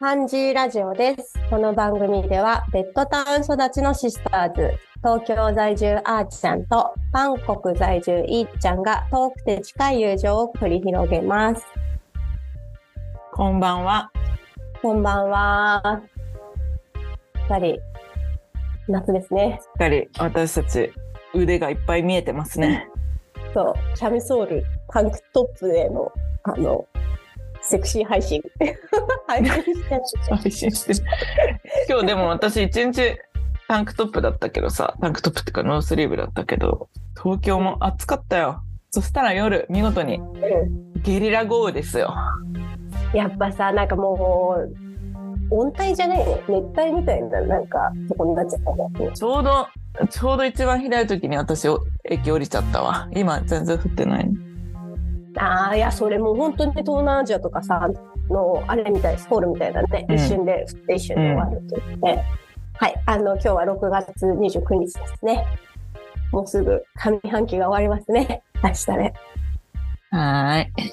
[0.00, 1.34] ハンジーラジオです。
[1.50, 11.66] この番組では、ベッドタウン育ちのシスターズ、東京在住アーチちゃんと、バンコク在住イーちゃんが遠くて近い友情を繰り広げます。
[13.32, 14.12] こんばんは。
[14.80, 16.00] こんばんは。
[17.48, 17.80] 二人、
[18.86, 19.58] 夏ですね。
[19.60, 20.92] しっかり私たち
[21.34, 22.88] 腕がいっぱい見えてますね。
[23.52, 26.12] そう、キャミソール、タンクトップへの、
[26.44, 26.86] あの、
[27.68, 28.42] セクシー配信。
[29.26, 31.00] 配信してる配信してる。
[31.88, 33.18] 今日でも私一日
[33.68, 36.88] タンクトップだったけどさ、タンクトップっていうかノースリーブだったけど、
[37.20, 38.62] 東京も暑かったよ。
[38.90, 40.20] そしたら夜、見事に
[41.02, 42.14] ゲリラ豪雨ですよ。
[43.12, 44.56] やっぱさ、なんかも
[45.50, 46.42] う、温帯じゃないね。
[46.48, 49.10] 熱帯みたいな、なんか、とこになっちゃったね。
[49.14, 49.68] ちょうど、
[50.08, 51.68] ちょうど一番ひどい時に私
[52.04, 53.08] 駅降りちゃったわ。
[53.14, 54.47] 今全然降ってない。
[55.38, 57.88] ああ、いや、それも本当に東南アジアとかさ、
[58.28, 62.24] の、あれみたい、スコールみたいなね、うん一瞬で降って一瞬で終わるって言って、
[62.74, 65.46] はい、あの、今日は6月29日ですね。
[66.32, 68.42] もうすぐ上半期が終わりますね。
[68.62, 69.14] 明日ね。
[70.10, 70.92] はーい。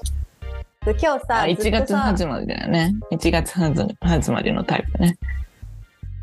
[0.86, 2.94] で今日さ、あ、1ずっとさ月始まりだよね。
[3.12, 3.54] 1月
[4.00, 5.18] 始まりのタイプね。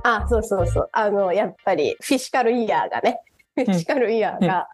[0.05, 0.89] あ、そうそうそう。
[0.93, 3.21] あの、やっぱり、フィシカルイヤーがね、
[3.55, 4.69] フィシカルイヤーが、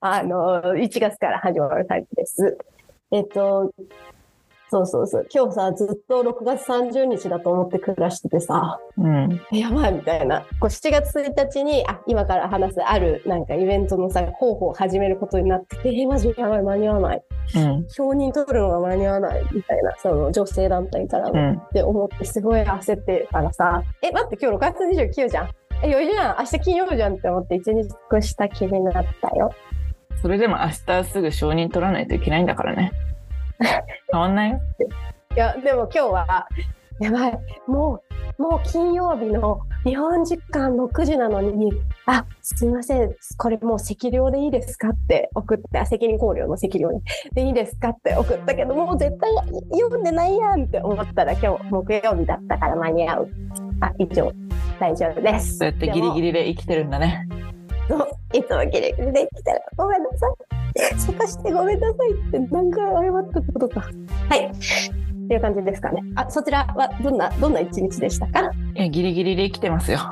[0.00, 2.58] あの、1月から始まるタイプです。
[3.14, 3.72] えっと、
[4.70, 5.28] そうそうそう。
[5.32, 9.40] 今日さ、ずっと6月30日だと思って暮らしててさ、うん。
[9.52, 10.40] やばいみたいな。
[10.58, 17.22] こう7月1日に、あ、今から話すあるなんかイベントのさ、候補を始めることになってて、えー、マジやばい、間に合わない。
[17.54, 17.88] うん。
[17.88, 21.56] 承認取るのが間に合わないみたいな、その女性団体からのうん。
[21.56, 24.78] って思ってすごい焦ってたらさ、え、待って今日6月
[25.22, 25.50] 29じゃん。
[25.84, 26.36] え、余裕じゃん。
[26.40, 29.52] 明日金曜日じゃんって思って一日越した気になったよ。
[30.22, 32.92] それでも明日すぐ承認取らないといけないんだからね。
[34.10, 34.60] 変わんないよ。
[35.34, 36.48] いや、でも今日は、
[37.00, 37.38] やばい。
[37.66, 38.00] も
[38.38, 41.72] う、もう金曜日の日本時間6時なのに、
[42.06, 43.14] あ、すみません。
[43.36, 49.30] これもう赤量でいいですかって送って、あ責任考慮の赤量ねでいいですかって送ったけど、もう絶対
[49.72, 53.28] 読んでないやんって思ったら今日木曜日だったから間に合う。
[53.80, 54.32] あ、以上、
[54.80, 55.58] 大丈夫です。
[55.58, 57.28] そうやってギリギリで生きてるんだね。
[57.88, 60.32] そういつもギリギリできたらごめんなさい。
[60.98, 63.80] せかしてごめんなさいって何回謝ったことか。
[64.28, 64.46] はい。
[64.46, 64.50] っ
[65.28, 66.02] ていう感じですかね。
[66.16, 68.50] あ、そちらはどんな、どんな一日でしたか？
[68.74, 69.98] いや、ギリギリで生きてますよ。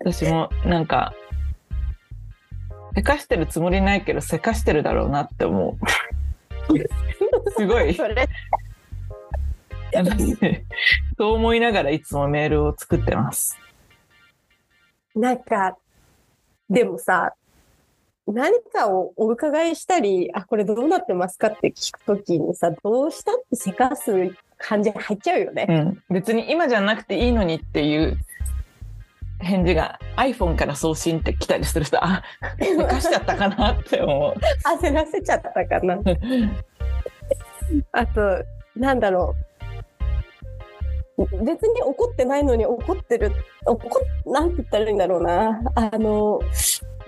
[0.00, 1.14] 私もなんか、
[2.94, 5.84] せかしてるつもりないけど、せかしてるだろうなって思う。
[7.56, 7.94] すごい。
[7.94, 8.28] それ、
[9.94, 10.36] 私
[11.16, 13.58] そう思いながらいつもメールを作ってます。
[15.14, 15.76] なんか、
[16.68, 17.34] でもさ、
[18.26, 24.12] 何かをお伺いしたり、あ、これどうなってますかって聞くときにさ、どうしたってせかす
[24.58, 25.66] 感じ入っちゃうよね。
[25.68, 26.02] うん。
[26.14, 28.18] 別に今じゃなくていいのにっていう
[29.40, 32.22] 返事が iPhone から送信って来たりすると、あ、
[32.58, 34.34] せかしちゃったかなって思う。
[34.80, 35.98] 焦らせちゃったかな。
[37.92, 38.44] あと、
[38.74, 39.53] なんだろう。
[41.16, 43.32] 別に怒ってないのに怒ってる。
[43.66, 43.88] 怒
[44.26, 45.60] っ、なんて言ったらいいんだろうな。
[45.74, 46.40] あの、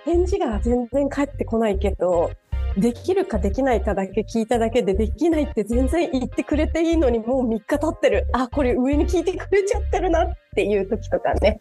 [0.05, 2.31] 返事が全然返ってこないけど、
[2.77, 8.29] できるかできないかだけ聞いただけで、できないって全然言ってくれていいのにもう3日経ってる。
[8.33, 11.61] あ、これ上に聞いてくれちゃってるなっていう時とかね。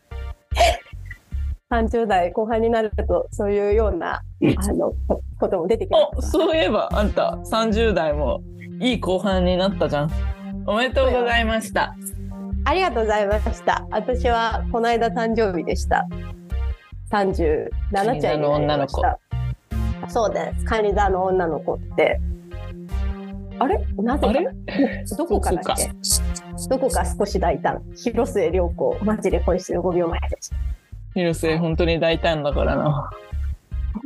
[1.72, 4.22] 30代後半になると、そういうような、
[4.58, 4.94] あの、
[5.40, 8.42] ことも出てきますお、そういえばあんた30代も
[8.80, 10.12] いい後半になったじゃん。
[10.68, 11.96] おめでとうございました。
[12.68, 13.86] ありがとうございました。
[13.92, 16.08] 私はこの間誕生日でした。
[17.12, 17.70] 37
[18.20, 19.20] 歳になりました。
[19.20, 20.66] カニ座の女の子そうです。
[20.66, 22.20] カニ座の女の子って。
[23.60, 23.86] あれ？
[23.98, 25.16] なぜか？
[25.16, 25.92] どこかだっけ
[26.68, 27.84] どこか少し大胆。
[27.96, 30.52] 広末涼子、マジで恋してる5秒前です。
[31.14, 33.10] 広瀬本当に大胆だからな。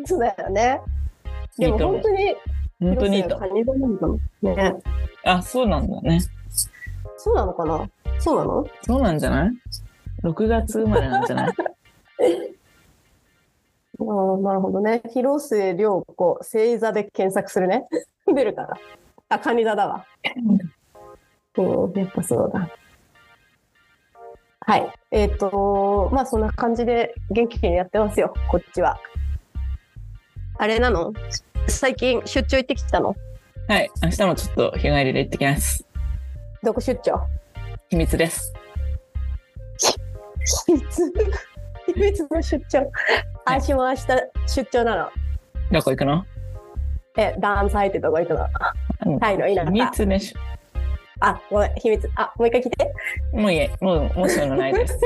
[0.05, 0.81] そうだよね。
[1.57, 2.35] でも本当に、
[2.79, 4.75] 本当にいいと広末カニ座なんだもんね。
[5.23, 6.19] あ、そうなんだね。
[7.17, 7.89] そうなのかな？
[8.19, 8.67] そうなの？
[8.83, 9.51] そうなんじゃない
[10.23, 11.53] ?6 月生まれなんじゃない？
[14.01, 15.01] ああ、なるほどね。
[15.13, 17.85] 広末涼子、星座で検索するね。
[18.33, 18.77] 出るから。
[19.29, 20.05] あ、カニ座だわ。
[21.57, 22.69] うん、やっぱそうだ。
[24.61, 24.91] はい。
[25.11, 28.99] えっ、と、まあそんな感じで元気にやってますよ、こっちは。
[30.57, 31.13] あれなの？
[31.67, 33.15] 最近出張行ってきたの？
[33.67, 33.89] はい。
[34.03, 35.85] 明日もちょっと日帰りで行ってきます。
[36.63, 37.19] どこ出張？
[37.89, 38.53] 秘密です。
[40.67, 41.13] 秘密？
[41.87, 42.91] 秘密の出張。
[43.45, 44.05] 私も明日
[44.45, 45.09] 出張なの。
[45.71, 46.23] どこ行くの？
[47.17, 48.45] え、ダンサイってとこ行くの。
[49.07, 49.71] うんタイの田舎。
[49.71, 50.39] 秘密でしょ。
[51.21, 52.07] あ、ごめん、秘密。
[52.15, 52.93] あ、もう一回聞いて。
[53.33, 54.99] もういいえ、もう、もうそういうのないです。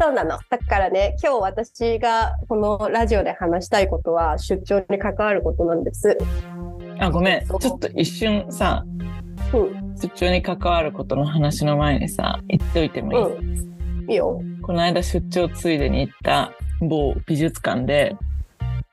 [0.00, 0.38] そうなの。
[0.50, 6.16] だからね、今日私がこのラジオで話したいことは出張に関わることなんです。
[7.00, 7.46] あ、ごめん。
[7.46, 8.93] ちょっと一瞬さ、うん。
[10.00, 14.10] 出張に関わることの話の前にさ、言っておいてもいい、うん。
[14.10, 14.40] いいよ。
[14.62, 18.16] この間出張ついでに行った某美術館で、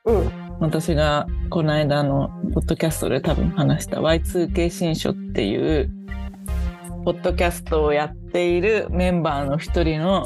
[0.04, 0.30] うん。
[0.60, 5.90] 私がこの間のポッドキャストで多分話した Y2K 新書っていう
[7.04, 10.24] ポッドキャストをやっているメンバーの一人の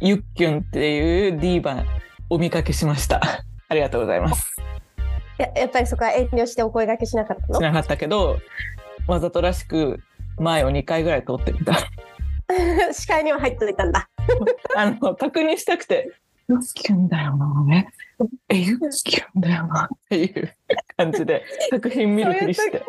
[0.00, 1.84] ゆっきゅんっていうディーバ
[2.30, 3.20] お見かけしました。
[3.68, 4.56] ありがとうございます。
[5.36, 7.54] ややっぱりそこは遠慮してお声掛けしなかったの？
[7.54, 8.38] しなかったけど、
[9.06, 10.00] わざとらしく
[10.38, 11.74] 前を2回ぐらい通ってみた。
[12.92, 14.08] 視界には入っていたんだ。
[14.76, 16.12] あの、確認したくて、
[16.48, 17.88] ゆっきゅんだよな、ね。
[18.48, 20.52] え、ゆっきゅんだよなっていう
[20.96, 22.82] 感じで 作品見るふりして。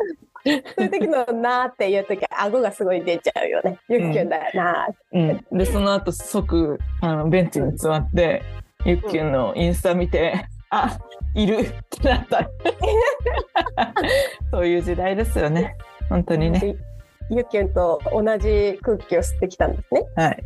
[0.44, 3.78] そういう時のなーっていう時顎がすごい出ちゃうよね。
[3.88, 8.42] ゆっきゅんだよなーうん、でその後即あのベンチに座って、
[8.84, 10.98] ゆっきゅんのインスタ見て、あ
[11.34, 12.48] いるってなった
[14.50, 15.76] そういう時代ですよね
[16.08, 16.76] 本当にね。
[17.30, 20.04] ゆっきゅんと同じ空気を吸ってきたんですね。
[20.16, 20.44] はい。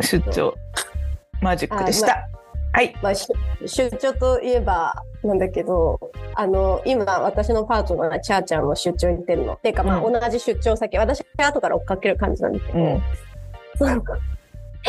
[0.00, 0.54] 出張。
[1.40, 2.28] マジックでした、
[2.72, 2.94] はい。
[3.02, 3.28] まあ、し
[3.66, 6.00] 出張といえばなんだけど
[6.34, 9.54] あの今私のパートナーチャーちゃんも出張行ってるの。
[9.54, 12.94] っていうかまあう同じ出張先、私が後から追っかける感じなんだけど、うん。
[12.96, 13.02] う。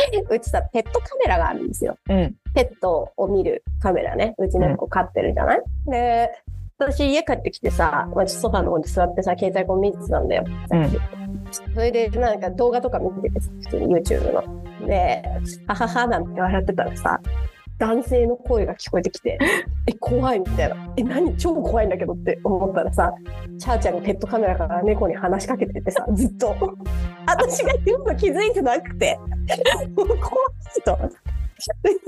[0.40, 1.96] ちさペットカメラがあるんですよ。
[2.08, 2.34] うん。
[2.54, 4.34] ペットを見るカメラね。
[4.38, 6.30] うち猫飼ってるじゃない、で、
[6.80, 10.44] 私家帰ってきてさ、まあ、ソファーの方に座ってさ、携帯こう見てたんだよ。
[10.72, 10.90] うん
[11.52, 14.86] それでなんか動画とか見ててさ、普通に YouTube の。
[14.86, 15.22] で、
[15.66, 17.20] はははなんて笑ってたらさ、
[17.78, 19.38] 男性の声が聞こえてきて、
[19.88, 20.76] え、怖いみたいな。
[20.96, 21.36] え、何？
[21.36, 23.12] 超怖いんだけどって思ったらさ、
[23.58, 26.54] チャーちゃんがペットカメラから猫に話しかけててさ、ずっと。
[27.26, 29.18] 私が言うの気づいてなくて、
[29.96, 30.92] 怖いと。
[30.92, 31.08] う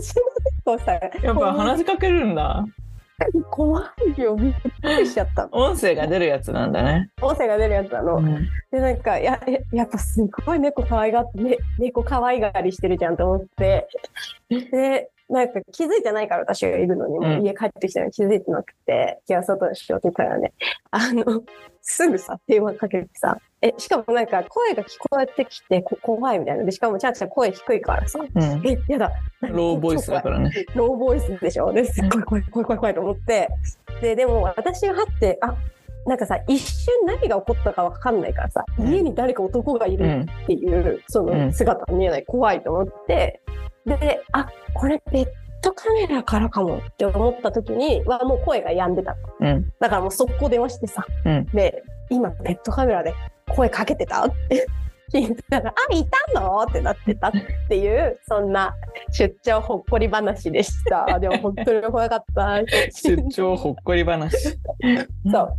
[0.03, 0.15] ち
[0.67, 2.65] の猫さ、やっぱ話しかけるんだ
[3.51, 5.49] 怖いよ、びっくりしちゃった。
[5.53, 8.17] 音声が出るやつなんだね、音声が出るやつなの。
[8.17, 8.49] うん。
[8.71, 13.89] でなんかやややっぱすごい猫可愛がって、ね、猫可愛がりしてるじゃんと思って。
[14.49, 20.53] でなんか気づいてないから私がいるのに、もう家帰ってきたのに気づいてなくてじゃあ外にしようって言ったらね。
[20.91, 21.43] あの
[21.81, 26.65] すぐさ電話かけてさえしかもなんか声が聞こえてきてこ怖いみたいな。
[26.65, 28.19] でしかもちゃんちゃん声低いからさ。
[28.19, 29.13] うん、えやだ。
[29.41, 30.51] ローボイスだからね。
[30.75, 31.73] ローボイスでしょ？
[31.73, 33.49] ですっごい怖い怖い怖い怖いと思って。
[34.01, 35.55] ででも私がはってあ
[36.07, 38.89] なんかさ一瞬何が起こったかわかんないからさ、うん。
[38.93, 41.53] 家に誰か男がいうるんっていう、そうのん。
[41.53, 42.25] 姿が見えない。
[42.25, 43.41] 怖いと思って。
[43.87, 45.27] であこれペッ
[45.61, 49.17] トカメラからかもって思った時にはもう声が止んでた。
[49.39, 49.73] うん。
[49.79, 51.47] だからもう速攻電話してさ、うん。
[51.47, 53.15] で今ペットカメラで
[53.55, 54.67] 声かけてたって
[55.13, 57.33] 聞いたら「あいたの?」ってなってたっ
[57.69, 58.75] ていうそんな
[59.11, 61.19] 出張ほっこり話でした。
[61.19, 62.61] でも本当に怖かった
[62.91, 64.59] 出張ほっこり話。
[65.31, 65.57] そう。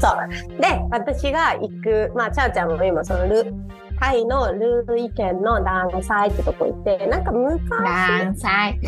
[0.00, 0.60] そう。
[0.60, 3.54] で私が行くまあチャーちゃんも今そのル
[4.00, 8.80] タイのルーイ県のダンサイってとこ行ってなんか昔サイ。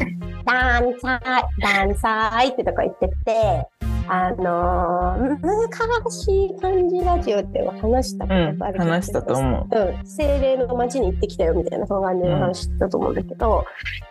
[0.44, 1.20] ダンサイ、
[1.60, 3.66] ダンサイってとこ行ってて、
[4.08, 9.76] あのー、昔漢字ラジオって話したことあるうんけど話したと思う。
[9.76, 13.64] うん、精霊の町に行ってきたよみたいなその感じの話したと思うんだけど、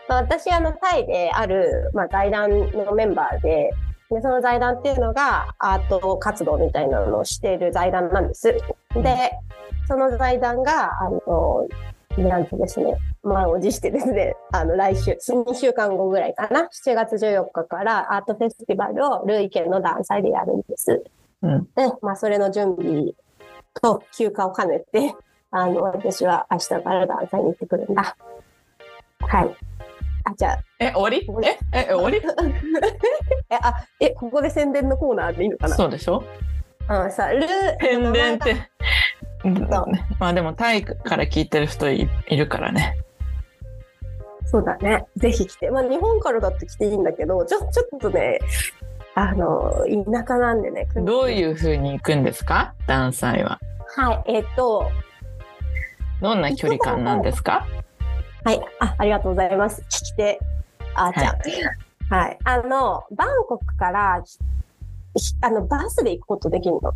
[0.10, 3.72] まあ私あのタイである、まあ、財団のメンバーで
[4.12, 8.52] でその財団っていうのがアート活動みたいなのをしている財団なんです。
[8.52, 8.62] で
[9.88, 11.68] その財団があの
[12.24, 21.04] なんとですね満を持してですね あの来週2週間後ぐらいかな7月14日からアートフェスティバルをルイ県のダンサイでやるんです。
[21.42, 21.64] うん。
[21.76, 23.14] で、まあ、それの準備
[23.82, 25.14] と休暇を兼ねて、
[25.52, 28.16] あの、私は明日からダンサーに行ってくるんだ。
[29.22, 29.56] はい。
[30.24, 31.48] あ、じゃあ、え終わり？
[31.74, 32.18] ええ終わり？
[33.52, 35.76] え、あ、え、ここで宣伝のコーナーでいいのかな？
[35.76, 36.24] そうでしょ？
[36.90, 37.48] うん、さ、ルー、
[37.80, 38.56] 宣伝って
[39.44, 39.68] うんそう
[40.20, 42.98] まあでもタイから聞いてる人いいるからね
[44.48, 45.08] そうだね。
[45.18, 45.72] ぜひ来て。
[45.72, 48.40] まあ、日本からだって来ていいんだけど、ちょ、ちょっとね、
[49.16, 49.74] あの、
[50.14, 50.88] 田舎なんでね。
[50.96, 52.76] どういう風に行くんですか？
[52.86, 53.60] ダンサイは
[53.98, 54.90] はい、えっ、と、
[56.22, 57.66] どんな距離感なんですか？
[58.44, 59.82] はい、あ、ありがとうございます。
[59.90, 60.40] 聞き手、
[60.94, 62.14] あーちゃん。
[62.14, 64.38] はい、あの、バンコクから、ひ
[65.42, 66.94] あの、バスで行くことできるの？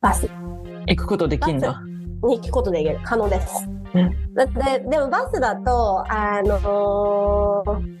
[0.00, 0.28] バス
[0.86, 1.74] 行くことできんの？
[2.22, 3.00] に行くことできる。
[3.04, 3.66] 可能です。
[3.94, 8.00] うんだって、でもバスだと、あのー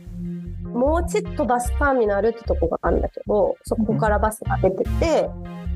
[0.72, 5.28] もうちっとバスターミナルってとこがあるんだけど、そこからバスが出てて、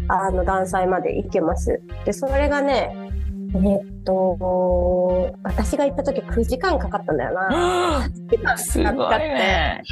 [0.06, 1.80] あの、断裁まで行けます。
[2.04, 2.94] で、それがね、
[3.54, 8.08] えーっと、私が行った時9時間かかったんだよな。
[8.56, 9.82] すごいね。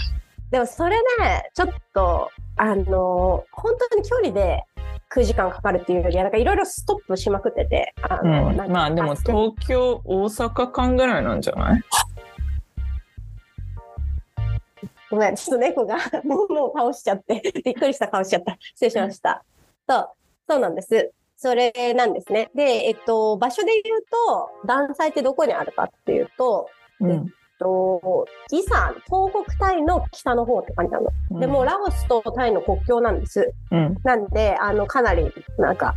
[0.51, 4.65] でもそれね、ちょっと、あの、本当に距離で
[5.15, 11.83] 9時間かかるっていうよりは、なんかいろいろストップしまくってて、あうの、ん、なんかまあでも東京大阪間ぐらいなんじゃない？
[15.11, 18.57] ごめん、ちょっと猫が 物を倒しちゃって、 びっくりした顔しちゃった。
[18.75, 19.45] 失礼しました。
[19.89, 20.09] そう、
[20.49, 21.13] そうなんです。
[21.37, 22.51] それなんですね。
[22.55, 26.69] で、えっと、場所で言うと、断裁ってどこにあるかっていうと、
[27.01, 31.11] うんと、イサン、東北タイの北の方って感じなの。
[31.41, 33.53] でも、ラオスとタイの国境なんです。
[33.71, 35.95] うん、なんで、あの、かなり、なんか、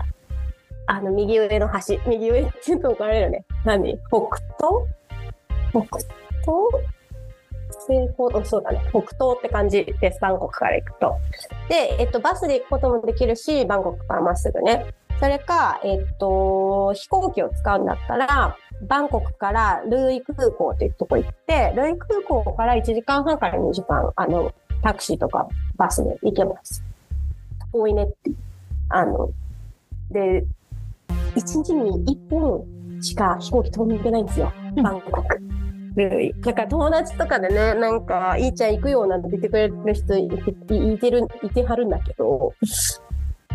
[0.88, 3.45] あの、右上の端、右上って言うと怒られるよね。
[3.65, 3.98] 何？
[4.10, 4.86] 北東
[5.72, 6.05] 北東
[7.88, 8.27] 西方？
[8.27, 8.81] うんそうだね。
[8.89, 10.19] 北東って感じです。
[10.22, 11.15] バンコクから行くと。
[11.69, 14.93] で、えっと、バスで行くこともできるし、バンコクからまっすぐね。
[15.19, 26.84] それか、えっと、飛行機を使うんだったら、バンコクからルーイ空港っていうとこ行って、ルーイ空港から1時間半から2時間、あの、タクシーとかバスで行けます。
[27.72, 28.32] 遠いねって。
[28.89, 29.32] あの、
[30.12, 30.46] で、
[31.36, 32.65] 1日に1本
[33.01, 34.51] しか飛行機飛んでないんですよ。
[34.82, 35.39] バンコク。
[35.96, 36.41] ルーイ。
[36.41, 40.29] だから友達とかでね、なんか、いいちゃん行くよなんて言ってくれる人い
[41.00, 42.53] てる、いてはるんだけど、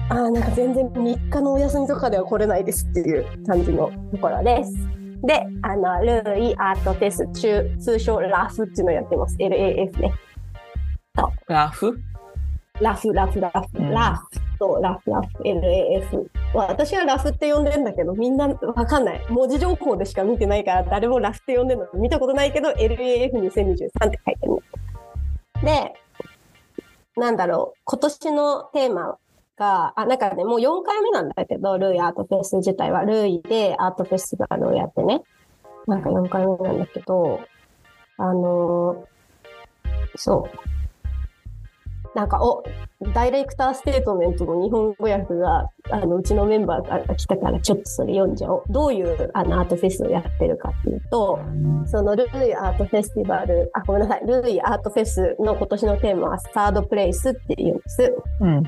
[0.09, 5.00] ああ、なんか全然3日のお休みとかでは来れないですっていう感じのところです。
[5.23, 9.37] で、あの、ルーイアートフェス中、通称ラフっていうのをやってます。
[9.39, 10.15] LAF ね。
[11.47, 12.01] ラフ？
[12.81, 16.27] ラフ、ラフ、ラフ、うんラフとラフ、ラフ、LAF。
[16.55, 19.27] 私はラフって呼んでんだけど、みんなわかんない。
[19.29, 24.63] 文字情報でしか見てないから、誰もラフって呼んでるの見たことないけど、LAF2023 って書いてるの。
[25.63, 25.93] で、
[27.17, 29.19] なんだろう、今年のテーマ
[29.61, 35.23] が、あ、なんかね、もう4回目なんだけど、ルイアートフェス自体は、ルイでアートフェスティバルをやってね、
[35.87, 37.41] なんか4回目なんだけど、
[38.17, 39.11] あのー
[40.17, 42.19] そう。
[42.19, 42.65] なんか、お、
[43.15, 48.65] ダイレクターステートメントの日本語訳が、あの、うちのメンバーから来たから、ちょっとそれ読んじゃおう。
[48.69, 51.39] どういう、あの、アートフェスをやってるかっていうと、
[51.87, 58.15] そのルイアートフェスティバル、あ、ごめんなさい、ルイアートフェスの今年のテーマは、サードプレイスっていうんです。
[58.41, 58.65] うん。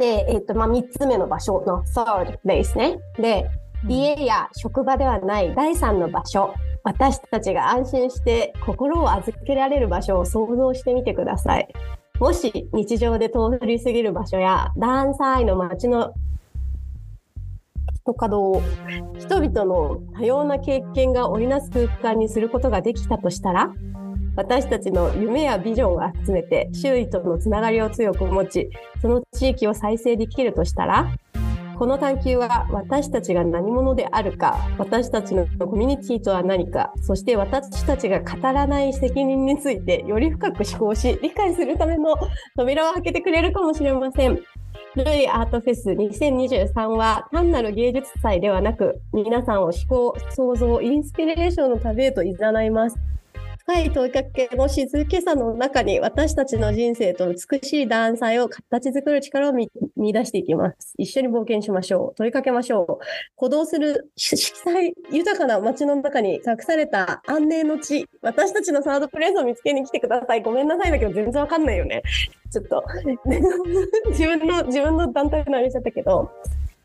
[0.00, 2.98] で、えっ、と、まあ、三つ目の場所の third place ね。
[3.18, 3.50] で、
[3.86, 6.54] 家や職場ではない第三の場所。
[6.82, 11.68] 私たちが安心して心を預けられる場所を想像してみてください。
[12.18, 16.14] もし日常で通り過ぎる場所やダンサイの街の
[18.02, 23.70] 人稼働を人々の多様な経験が織りなす空間にすることができたとしたら
[24.40, 28.70] 私たちの夢やビジョンを集めて周囲とのつながりを強く持ち
[29.02, 31.14] その地域を再生できるとしたら
[31.78, 42.16] この探求は私たちが何者であるか私たちのコミュニティとは何かそして私たちが語らない責任についてより深く思考し理解するための
[42.56, 44.40] 扉を開けてくれるかもしれません。
[44.96, 52.34] ルイアートフェス2023は単なる芸術祭ではなく皆さんを思考、想像、インスピレーションの旅へと誘
[52.66, 52.96] います。
[53.70, 60.94] 深い問いかけの静けさの中に私たちの人生と美しい断裁を形作る力を見見出していきます。
[60.98, 62.14] 一緒に冒険しましょう。
[62.16, 63.04] 問いかけましょう。
[63.36, 68.08] 鼓動する色彩豊かな街の中に隠された安寧の地。
[68.22, 70.42] 私たちのサードプレイスを見つけに来てください。
[70.42, 72.02] ごめんなさいだけど全然わかんないよね。
[72.50, 72.82] ちょっと
[74.10, 76.28] 自分の自分の団体のあれちゃったけど。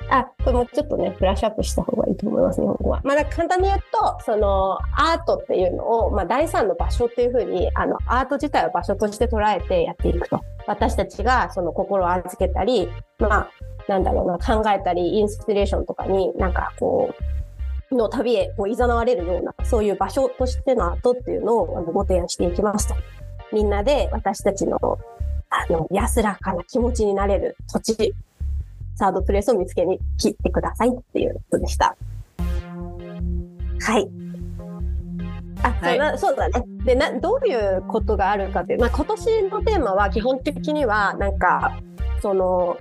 [0.10, 3.02] あ、これもちょっとね、フラッシュアップした方がいいと思います、日本語は。
[3.04, 10.42] まあ、だ簡単に言うと、その、アートっていうのを、まあ、第三の場所っていうふうに、あの、アート自体を場所として捉えてやっていくと。
[10.68, 13.50] 私たちが、その、心を預けたり、まあ、
[13.88, 17.14] なんだろうな、考えたり、インスピレーションとかに、なんか、こ
[17.92, 22.96] う、の旅へこう誘われるような、そういう場所としてのアートっていうのをご提案していきますと。
[23.52, 24.78] みんなで私たちの、
[25.50, 28.14] あの、安らかな気持ちになれる土地、
[28.96, 31.96] サードプレイスを見つけに来てくださいっていうことでした。
[33.82, 34.10] はい。
[35.64, 36.64] あ、そうだそうだね。
[36.86, 41.80] でな、どういうことがあるかっていう、まあ、今年のテーマは基本的には、なんか、
[42.22, 42.78] その、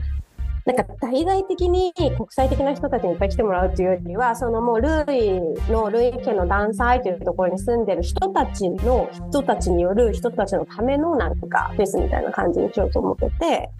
[0.64, 5.40] なんか大々的に国際的な人たちにいっぱい来てもらうっていうよりは、そのもうルイ
[5.70, 13.70] の、ルイ家のダンサーというところに住んでる人たちの、人たちによる人たちのためのなんかフェスみたいな感じにしようと思ってて、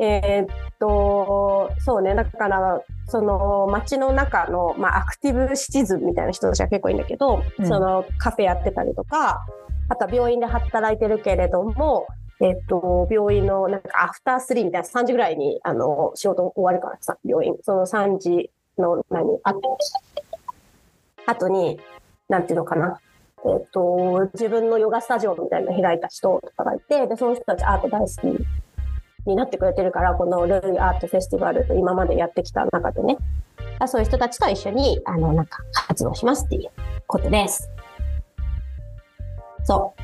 [0.00, 0.46] えーっ
[0.78, 9.46] と、そうね、だから、その街の中の、まあ、アクティブシチズンみたいな人たちが結構いいんだけど、うんそのカフェやってたりとか、
[9.88, 12.06] あとは病院で働いてるけれども、
[12.40, 17.54] えっと、病院のなんかアフタースリーみたいな3時ぐらいに、あの、仕事終わるからさ、病院。
[17.62, 19.54] その3時の何、あ
[21.26, 21.80] 後に、
[22.28, 22.98] なんていうのかな。
[23.46, 28.44] えっと、自分のヨガスタジオみたいなの開いた人とかがいて、で、その人たちアート大好き
[29.26, 33.18] になってくれてるから、このルーアートフェスティバル今までやってきた中でね、
[33.86, 36.70] そういう人たちと一緒に、あの、なんか活動しますっていう
[37.06, 37.70] ことです。
[39.64, 39.94] そ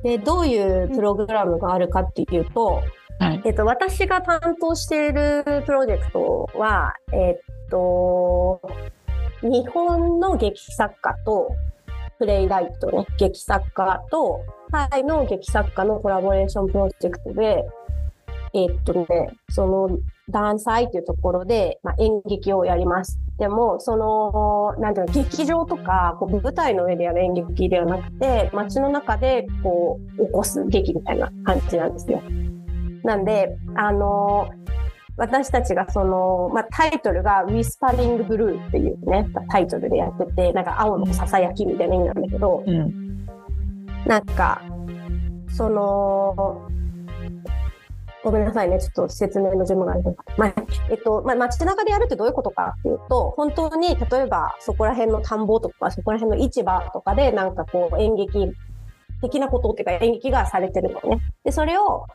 [0.00, 0.02] う。
[0.02, 2.82] で、どういうプログラムがあるかっていうと、
[3.18, 3.42] はい。
[3.44, 8.60] えっと、私が担当しているプロジェクトは、えっと、
[9.42, 11.54] 日本の劇作家と、
[12.18, 17.64] プレイライトね、劇作家と、タイの劇作家のコラボレーションプロジェクトで、
[18.54, 19.06] えっとね、
[19.50, 19.98] その、
[20.30, 23.18] ダンサイっていうところで、まあ、演劇をやります。
[23.38, 32.22] でも、その、なんていうの、劇場とか、こう舞台の上でやる演劇ではなくて、街の中で、こう、起こす劇みたいな感じなんですよ。
[33.02, 34.48] なんで、あの
[35.16, 43.26] 私たちがその、まあ、タイトルが Whispering Blue っていうね、タイトルでやってて、なんか青のささやきみたいな意味なんだけど、うん。
[44.06, 44.62] なんか、
[45.48, 46.63] その、
[48.24, 50.16] ごめんなさいね、ちょっと説明の順番がある。
[50.38, 50.54] まあ、
[50.90, 58.50] えっと、まあ、街中でやるってどういうことかっていうと、本当に、例えば、そこら辺の田んぼとか、そこら辺の市場とかで、なんかこう、演劇
[59.20, 61.20] 的なことっていうか、演劇がされてるのね。
[61.44, 62.06] で、それを、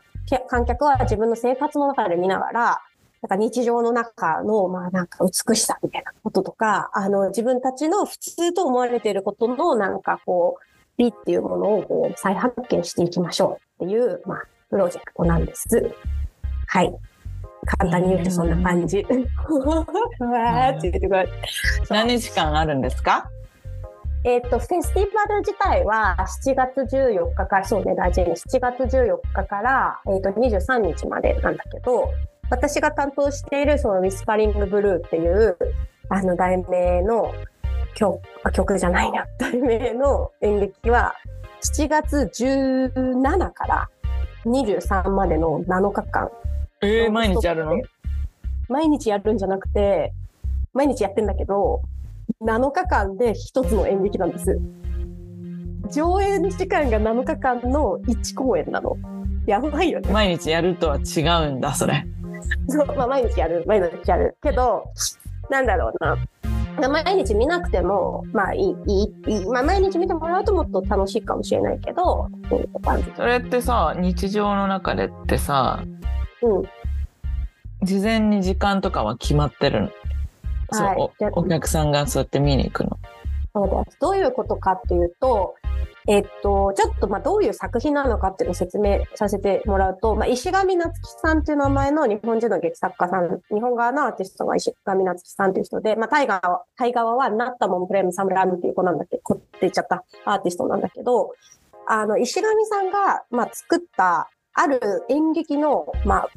[0.48, 2.80] 観客は自分の生活の中で見ながら、
[3.22, 10.64] なんか日常の中の、まあなんか美しさみたいなこととか、あの自分たちの普通と思われていることのなんかこう、
[10.96, 15.68] 美っていうものをこう再発見していきましょうっていう、まあ、プロジェクトなんです。
[16.68, 16.94] はい。
[17.66, 19.00] 簡単に言うとそんな感じ。
[19.00, 21.28] うわーって言ってくれる。
[21.90, 23.28] 何日間あるんですか？
[24.22, 32.12] えっ、と、フェスティバル自体は7月14日から、そうね、大事に7月14日から、えっ、と、23日までなんだけど、
[32.50, 35.56] 私が担当しているそのウィスパリングブルーっていう、
[36.10, 37.32] あの、題名の
[37.94, 41.14] 曲、あ曲じゃないな、題名の演劇は、
[41.62, 43.88] 7月17から
[44.44, 46.30] 23までの7日間。
[46.82, 47.76] えー、毎日やるの？
[48.68, 50.12] 毎日やるんじゃなくて、
[50.72, 51.82] 毎日やってんだけど、
[52.40, 54.58] 7日間で一つの演劇なんです。
[55.92, 58.96] 上演時間が7日間の1公演なの。
[59.46, 60.10] やばいよね。
[60.12, 62.06] 毎日やるとは違うんだ、それ。
[62.68, 64.36] そう、まあ毎日やる、毎日やる。
[64.42, 64.84] けど、
[65.50, 66.16] なんだろうな。
[66.88, 69.46] 毎日見なくても、まあいい、いい。
[69.46, 72.28] まあ毎日見てもらうともっと楽しいかもしれないけど、
[73.16, 75.84] それってさ、日常の中でってさ、
[76.42, 76.62] うん。
[77.82, 79.90] 事前に時間とかは決まってるの？
[80.72, 82.98] そうはいじゃおお客さんがそうやって見に行くの？
[83.54, 83.98] そうです。
[84.00, 85.54] どういうことかっていうと、
[86.06, 101.34] えっと、ちょっとまあどういう作品なのかっていうのを説明させてもらうと、まあ、石上夏樹さんっていう名前の日本人の劇作家さん、日本側のアーティストが石上夏樹さんっていう人で、まあ、タイガーは、タイ側はナッタモンプレムサムラムっていう子なんだっけ、こって言っちゃったアーティストなんだけど、
[101.86, 106.28] あの、石上さんが、まあ、作ったある演劇の、まあ、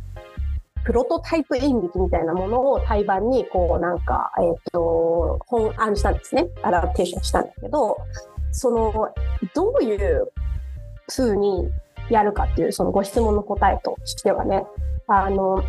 [0.85, 6.47] プロトタイプ演劇みたいなものを対バンに、こうなんか、えっ、と、本案したんですね。
[6.61, 7.97] アダプテーションしたんだけど、
[8.53, 9.09] その、
[9.53, 10.31] どういう
[11.07, 11.69] 風に
[12.09, 14.63] やるかっていう、そのご質問の答えとしてはね、
[15.07, 15.63] あの、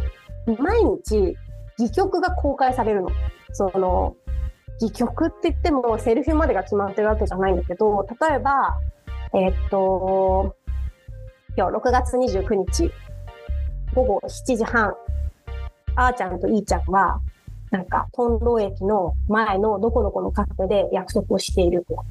[0.59, 1.37] 毎日、
[1.79, 3.11] 戯曲が公開されるの。
[3.53, 4.17] その、
[4.81, 8.79] 戯曲って言っても、セルフまでが決まってるわけじゃないんだけど、例えば、
[9.33, 10.55] えっ、と、
[11.57, 12.93] 今日6月29日、
[13.95, 14.95] 午後7時半、
[15.97, 17.21] あーちゃんといーちゃんは、
[17.71, 22.05] なんか、トンロー駅の前のどこどこのカフェで約束をしていると。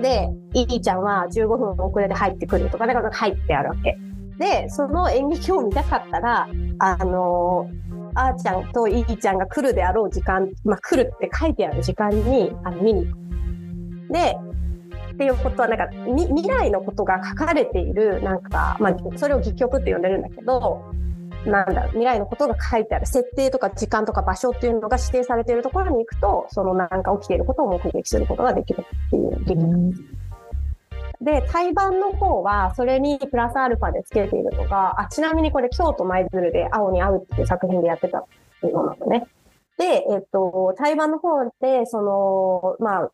[0.00, 3.98] で、いーちゃんは15分遅れで入ってくるとか、だか入ってあるわけ。
[4.38, 13.18] で、その演劇を見たかったら、あのー、あーちゃんといーちゃんが来るであろう時間、まあ、来るって書いてある時間に、あの、見に行く。
[14.12, 14.36] で、
[15.12, 20.84] っていうことは、なんか、未来のことが書かれている、なんか、まあ、それを戯曲って呼んでるんだけど、
[21.48, 30.02] なんだ、未来のことが書いてある、設定とか時間とか場所っていうのが指定されているところに行くと、そのなんか起きていることを目撃することができるっていう劇なんです。
[31.20, 38.24] で、対バンの方は、それにプラスアルファでつけているのが、あ、ちなみにこれ、京都舞鶴で青に会うっていう作品でやってたっ
[38.60, 39.26] ていうのなのね。
[39.78, 43.10] で、えっと、対バンの方で、その、まあ、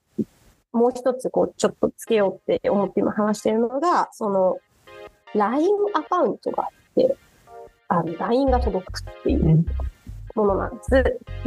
[0.73, 4.59] もう一つ、こう、ちょっとつけようって思って今話しているのが、その、
[5.35, 7.17] LINE アカウントがあって、
[7.89, 9.65] あの、LINE が届くっていう。
[10.35, 10.91] ものなんです。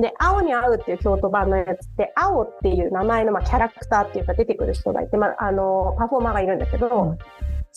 [0.02, 7.18] で、青に合うっていう京都版のやつって、青っていう名前の、まあ、キャラクターっていうか出てくる人がいて、まあ、あの、パフォーマーがいるんだけど、うん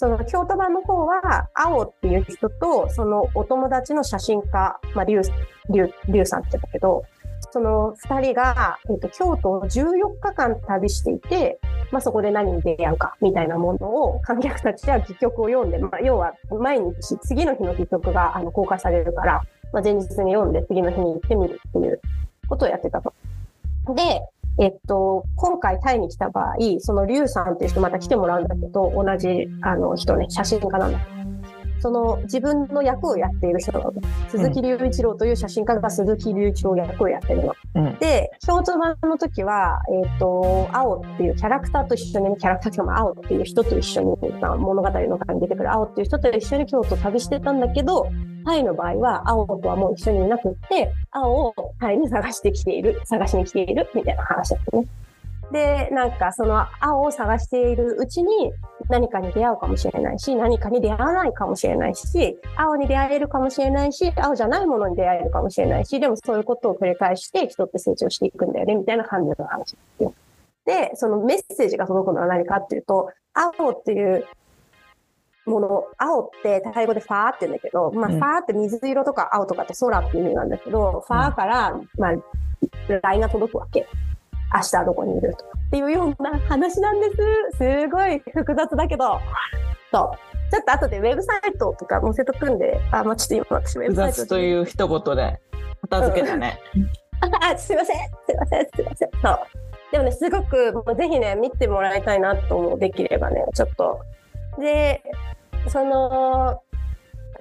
[0.01, 5.23] その京都版の方は、青っていう人と、そのお友達の写真家、まあ、リュウ、
[5.71, 7.05] リュウ、リュウさんって言うんだけど、
[7.53, 11.61] その二人が、えっと、京都を14日間旅していて、
[11.91, 22.01] まあ、そこで何に出会うか、みたいなものを観客たちは戯曲を読んで、まあ、要は毎日、次の日の戯曲があの公開されるから、まあ、前日に読んで次の日に行ってみるっていう
[22.49, 23.13] ことをやってたと。
[23.95, 24.23] で、
[24.59, 30.99] えっと、今回タイに来た場合、そのリュウさんっていう人また来てもらうんだけど、同じあの人ね、写真家なんだ。
[31.81, 33.93] その自分の役をやっている人なの。
[34.29, 37.55] 鈴木隆一郎という写真家が鈴木隆一郎役をやってるの。
[37.75, 37.99] うん。
[37.99, 48.07] で、京都版の時は、えっ、と、青っていうキャラクターと一緒に、キャラクターとかまあ青っていう人と一緒に、まあ物語の中に出てくる青っていう人と一緒に京都を旅してたんだけど、
[48.45, 54.87] タイの場合は青とはもう一緒にいなくって、青をタイに探してきている、探しに来ているみたいな話だったね。
[55.53, 58.53] で、なんかその青を探しているうちに
[58.89, 70.15] 何かに出会うかもしれないし、何かに出会わないかもしれないし、青に出会えるかもしれないし、青じゃないものに出会えるかもしれないし、でもそういうことを繰り返して人って成長していくんだよね、みたいな感じの話ですよ。
[70.67, 74.27] で、そのメッセージが届くのは何かっていうと、青っていう
[75.47, 82.13] もの、青ってタイ語でファーって言うんだけど、まあ、うんファーって水色とか青とかって空って意味なんだけど、ファーから、まあ、
[83.03, 83.87] ラインが届くわけ。
[84.53, 87.11] 明日はどこにいるとかっていうような話なんで
[87.53, 87.59] す。
[87.59, 89.19] すごい複雑だけど。
[89.93, 90.51] そう。
[90.51, 95.41] ちょっと後でウェブサイトとか載せとくんで、あ、もうちょっと今私ウェ複ブサイト雑という一言で
[95.83, 96.59] 片付けたね。
[97.21, 99.11] あ、すいません、すいません、すいません。
[99.23, 99.39] そう。
[99.93, 102.79] でもね、すごく、もうぜひね、見てもらいたいなと思う。
[102.79, 104.01] できればね、ちょっと。
[104.59, 105.03] で、
[105.69, 106.63] その、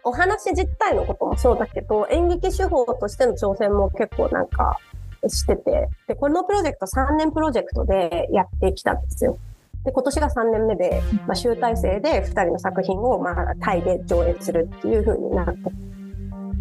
[0.03, 4.77] お話自体のこともそうだけど、演劇手法としての挑戦も結構なんか
[5.27, 9.37] してて、で、このプロジェクト3年プロジェクトでやってきたんですよ。
[9.83, 15.61] で、今年が3年目で、まあ、集大成で2人の作品を、まあ、タイで上演するっていう風になって。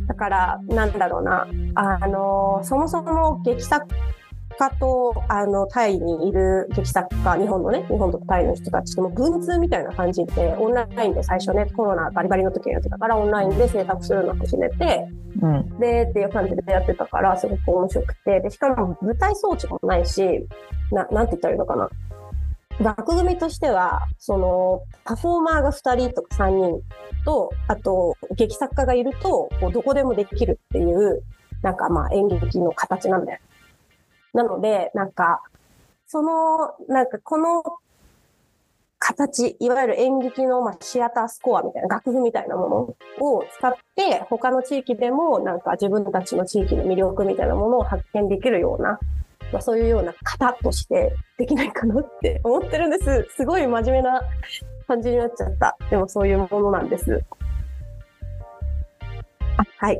[0.06, 3.86] だから、なんだろうな、あの、そもそも劇作
[4.58, 15.08] 家と、あの、タイにいる劇作家、日本のね、日本とタイの人たちとも文通みたいな感じで、オンラインで最初ね、コロナバリバリの時のやつだから、オンラインで制作するのを始めて、
[15.40, 15.78] うん。
[15.78, 20.46] で、っていう感じでやってたから、すごく面白くて、で、しかも舞台装置もないし、
[20.90, 21.88] な、なんて言ったらいいのかな。
[22.80, 26.80] 枠組みとしては、その、パフォーマーが2人とか3人
[27.24, 31.22] と、あと、劇作家がいると、こうどこでもできるっていう、
[31.62, 33.40] なんかまあ演劇の形なんだよ。
[34.38, 35.42] なので、なんか、
[36.06, 37.64] その、なんかこの
[39.00, 49.00] 形、いわゆる演劇の、まあ、シアタースコアみたいな、楽譜みたいなものを使って、他の地域でも、なんか自分たちの地域の魅力みたいなものを発見できるような、
[49.52, 53.26] まあ、そういうような型としてできないかなって思ってるんです。
[53.34, 54.22] すごい真面目な
[54.86, 55.76] 感じになっちゃった。
[55.90, 57.24] でもそういうものなんです。
[59.56, 59.98] あ、はい。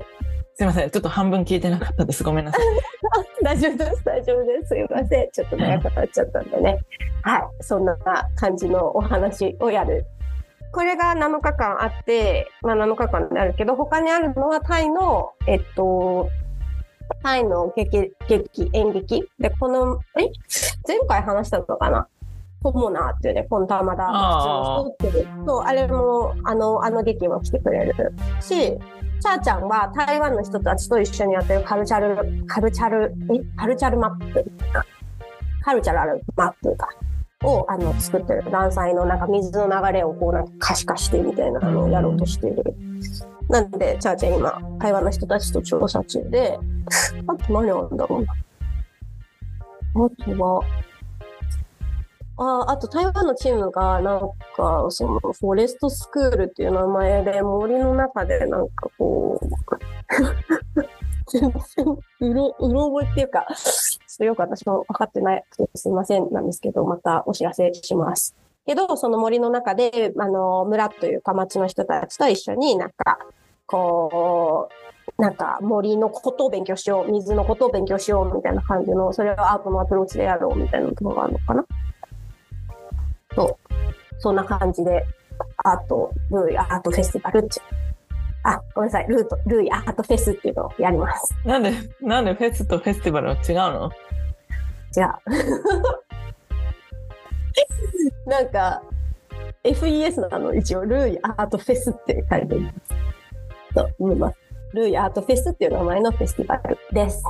[0.58, 0.90] すいません。
[0.90, 2.24] ちょっと半分聞いてなかったです。
[2.24, 2.64] ごめんなさい。
[3.44, 4.68] 大丈夫です、大丈夫です。
[4.70, 5.30] すいません。
[5.30, 6.80] ちょっと長くなっちゃったんでね。
[7.22, 7.42] はい。
[7.60, 7.96] そんな
[8.34, 10.04] 感じのお話をやる。
[10.72, 16.28] これが7日間あって、まあ7日間であるけど、他にあるのはタイの、えっと、
[17.22, 19.30] タイの劇、劇、演劇。
[19.38, 20.28] で、この、え？
[20.88, 22.08] 前回話したのかな？
[22.64, 25.44] コモナーっていうね、コンタマダあー普通の人っていう。
[25.46, 27.94] そう、あれも、あの、あの劇も来てくれる
[28.40, 28.76] し、
[29.20, 33.56] チャーちゃんは台湾の人たちと一緒にやってるカルチャル、カルチャル、え？
[33.56, 34.50] カルチャルマップ？
[35.62, 36.88] カルチャルマップか。
[37.44, 42.74] をあの作ってる断裁のなんか水の流れをこうなんか可視化してみたいなのをやろうとしている。
[43.48, 46.58] なんで、チャーちゃん今、台湾の人たちと調査中で、
[47.26, 48.32] あと何あるんだろうな。
[50.04, 50.62] あとは、
[52.38, 54.20] ああと台湾のチームがなん
[54.56, 59.46] かそのフォレストスクールっていう名前で森の中でなんかこう
[61.30, 61.52] 全然
[62.20, 68.36] うろうろ覚えっていうかちょっとよく私も分かってないすいませんなんですけどまたお知らせします。
[68.66, 73.18] けどその森の中であの村というか町の人たちと一緒になんか
[73.66, 74.68] こ
[75.18, 81.64] うなんか森のことを勉強しよう水のことを勉強しようみたいな感じのそれをアートのアプローチでやろうみたいなところがあるのかな。
[83.38, 84.20] そう。
[84.20, 85.06] そんな感じで、
[85.64, 87.66] アート、ルーイアートフェスティバルっていう。
[88.42, 89.06] あ、ごめんなさい。
[89.08, 91.34] ルート、ルーイアートフェスっていうのをやります。
[91.44, 93.90] なんで、なんでフェスとフェスティバルは違うの？
[94.92, 95.20] じゃあ。
[98.26, 98.82] なんか、
[99.64, 102.74] FES なの、一応、ルーイアートフェスって書いてます。
[103.74, 104.38] と思います。
[104.72, 107.22] ルイアートフェスっていう名前のフェスティバルです。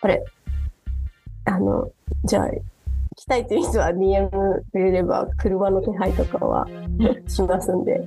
[0.00, 0.24] これ、
[1.46, 1.90] あの、
[2.24, 2.48] じゃあ、
[3.16, 6.66] 来たいという人は DM くれれば、車の手配とかは
[7.28, 8.00] しますんで。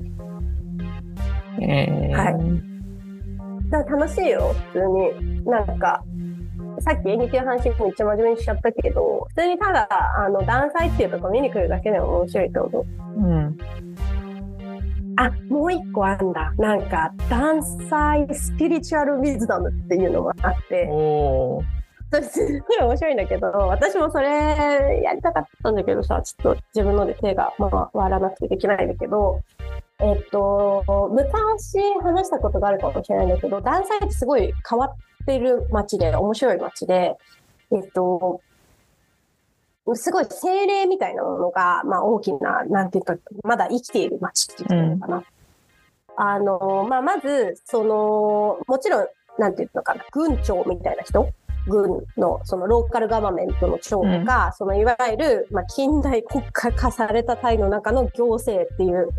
[1.60, 2.78] えーはい
[3.70, 5.46] だ楽しいよ、普通に。
[5.46, 6.02] なんか、
[6.80, 9.90] さっき演劇の話めっちゃ真面目にしちゃったけど、普通にただ、
[10.26, 12.86] あの、ダンサイっていうとこ見に来るだけでも面白いと思う。
[13.18, 13.58] うん。
[15.18, 16.54] あ、もう一個あんだ。
[16.58, 21.77] なんか、ダンサイスピリチュアルウィズダムっていうのもあって、おー
[22.10, 29.42] それすごい面白いんだけど、私もそれやりたかったんだけどさ、ちょっと自分ので手が、まあ、割らなくてできないんだけど、
[30.00, 37.16] えっと、昔話したことがあるかもしれないんだけど、ダンサイってすごい変わってる街で、面白い街で、
[37.72, 38.42] えっと、
[39.96, 45.24] すごい精霊みたいなものが、まあ大きな、なんていうか、まだ生きている街っていうのかな。
[46.16, 51.30] あの、まあまず、その、もちろん、なんていうのかな、軍長みたいな人
[51.68, 59.10] 軍の、そのローカルガバメントの長とか、そのいわゆる、まあ近代国家化されたタイの中の行政っていう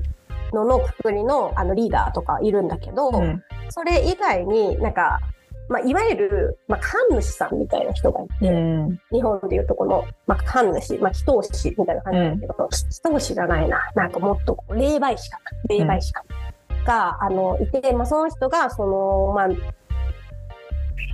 [0.53, 5.21] ののくくりの、あのリーダーとかいるんだけど、うんそれ以外になんか、
[5.69, 13.91] まあいわゆる、まあ神主さんみたいな人がいて、うん日本でいうとこの、まあ、神主、まあ、祈祷師みたいな感じなんだけど、祈祷師じゃないな。
[13.95, 15.77] なんかもっと霊媒師かな。
[15.77, 16.49] 霊媒師かな。
[16.89, 19.49] が、あの、いて、まあ、その人が、その、まあ、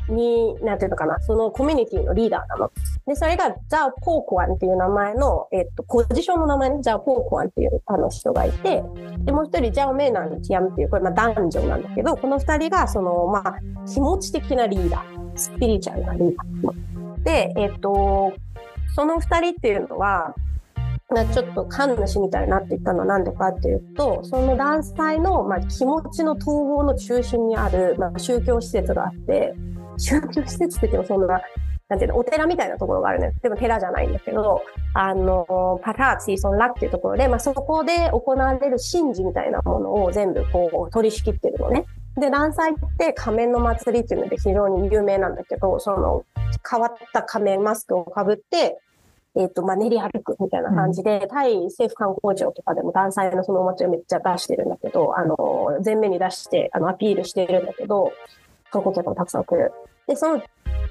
[0.08, 2.70] に、なんていうのかな、そのコミュニティのリーダーなの。
[3.06, 8.82] で、それが、ザ・ポーコアンっていう名前の、えっと、ポジションの名前ね、ザ・ポーコアンっていうあの人がいて、
[9.18, 15.02] で、もう一人、ジャオ・メイナン・ティアムっていう、これ、まあ、男女なんだけど、この二人が、その、まあ、気持ち的なリーダー、
[15.36, 17.22] スピリチュアルなリーダー。
[17.22, 18.32] で、えっと、
[18.94, 20.34] その二人っていうのは、
[21.10, 29.54] まあちょっと神主みたいになっていったのは何でかっていうと、そのダンス隊の、まあ、気持ちの統合の中心にある、まあ、宗教施設があって、
[29.98, 31.40] 宗教施設って言ってもそんな、
[31.88, 33.32] なんていうの、お寺みたいなところがあるのよ。
[33.42, 34.62] でも寺じゃないんだけど、
[34.94, 41.84] あの、パターツィソンラっていうところで、まあ、そこで行われる神事みたいなものを全部こう取り仕切ってるのね。
[42.16, 46.24] で、ダンサイって仮面の祭りっていうので非常に有名なんだけど、その
[46.68, 48.78] 変わった仮面マスクをかぶって、
[49.36, 55.36] えっ、と、まあ、練り歩くみたいな感じで、タイ政府観光庁とかでもダンサイのそのお祭りをめっちゃ出してるんだけど、あの、
[55.84, 58.12] 前面に出して、あの、アピールしてるんだけど、
[58.74, 59.72] 観光客もたくさん来る。
[60.06, 60.42] で、その、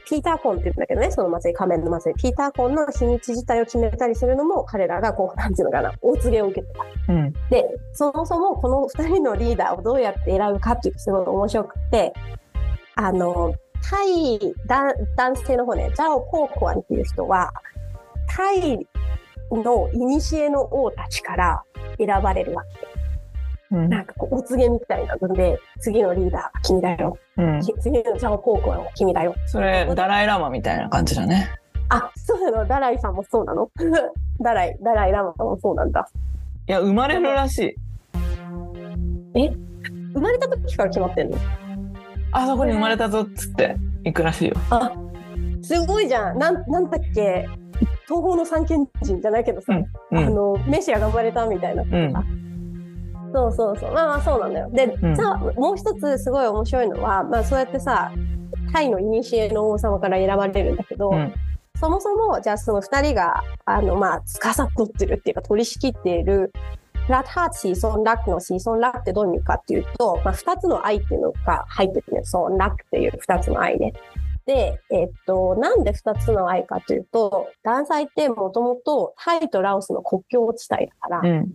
[0.06, 7.14] ピーターコンって言うんだけどね、その祭り、仮面の祭り、ピーターコンの日にち自体を決めたりするのも、彼らがこう、なんていうのかな、お告げを受けてた。
[7.14, 12.14] うんで、そもそもこの二人のリーダーをどうやって選ぶかっていうとすごい面白くて、
[12.96, 17.52] あの、タイ男男性の方ね、ジャオ・ポーコアンっていう人は、
[18.28, 18.88] タイ
[19.52, 21.64] の古の王たちから
[21.98, 23.03] 選ばれるわけ。
[23.74, 27.18] うんなんかこう、お告げみたいなので、次のリーダーは君だよ。
[27.38, 29.34] うんき次のジャオ・ポーコアンは君だよ。
[29.48, 31.50] それダライラマみたいな感じだね。
[31.90, 32.68] あ、そうなの？
[32.68, 33.70] ダライさんもそうなの？
[34.42, 36.08] ダライ、ダライラマもそうなんだ。
[36.68, 37.76] いや生まれるらしい。
[40.14, 41.38] 生まれた時から決まってんの？
[42.32, 44.56] あそこに生まれたぞっつって行くらしいよ。
[44.70, 44.92] あ、
[45.62, 46.38] すごいじゃん。
[46.38, 47.48] なん、なんだっけ？
[48.06, 49.74] 東方の三賢人じゃないけどさ、
[50.12, 51.84] うんあの、メシアが生まれたみたいな。
[51.84, 52.14] うん
[53.34, 53.92] そうそうそう。
[53.92, 54.70] まあまあそうなんだよ。
[54.72, 58.12] で、うんじゃあ、もう一つすごい面白いのは、まあそうやってさ、
[58.72, 61.34] タイの古の王様から選ばれるんだけど、うん
[61.84, 66.54] そもそも、じゃあその二人が、あの、まあ、司ってるっていうか取り仕切っている、
[67.08, 72.24] プラターチーソンラックのシーソンラックってどういう意味かっていうと、まあ、二つの愛っていうのが入ってるね。
[72.24, 73.94] ソンラックっていう二つの愛ね。
[74.46, 81.52] で、えっと、なんで二つの愛かというと、ダンサイってもともとタイとラオスの国境地帯だから、うん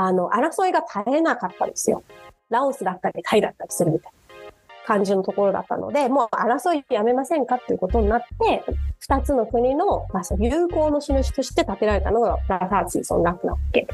[0.00, 2.04] あの、争いが絶えなかったですよ。
[2.50, 4.52] ラオスだったりタイだったりするみたいな
[4.86, 8.64] 感じのところだったので、もう争いやめませんかっていうことになって、
[9.00, 13.88] 二つの国の、まあ、その友好の印として建てられたのがプラターチーソンラックなわけ。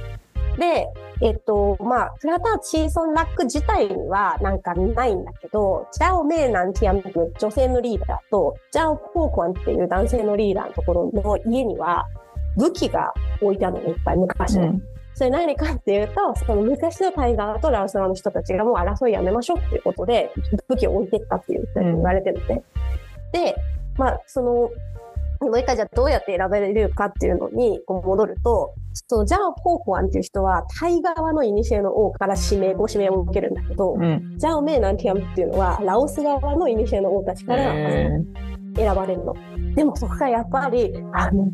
[0.58, 0.88] で、
[1.22, 12.06] えっと、まあ、プラターチーソンラック自体にはなんかないんだけど、ジャオ・メイナンティアムっていう女性のリーダーと、ジャオ・ポーコアンっていう男性のリーダーのところの家には
[12.58, 14.64] 武器が置いてあるの、いっぱい昔の。
[14.64, 20.33] うんそれ何かっていうと、その昔のタイ側とラオス側の人たちがもう争いやめましょうっていうことで、
[20.68, 22.62] 武器を置いてったっていうふうに言われてるのね。
[23.33, 23.55] で、
[23.96, 24.70] まあ、その、
[25.40, 35.59] もう一回じゃあどうやって選ばれるかっていうのにこう戻ると、そのジャオ・ポーコアンっていう人は、タイ側の古の王から指名、ご指名を受けるんだけど、うんジャオ・メイナンティアムっていうの？
[35.59, 38.11] は、ラオス側の古の王たちから、へ
[38.77, 39.35] 選ばれるの。
[39.74, 41.48] でもそこからやっぱり、あの、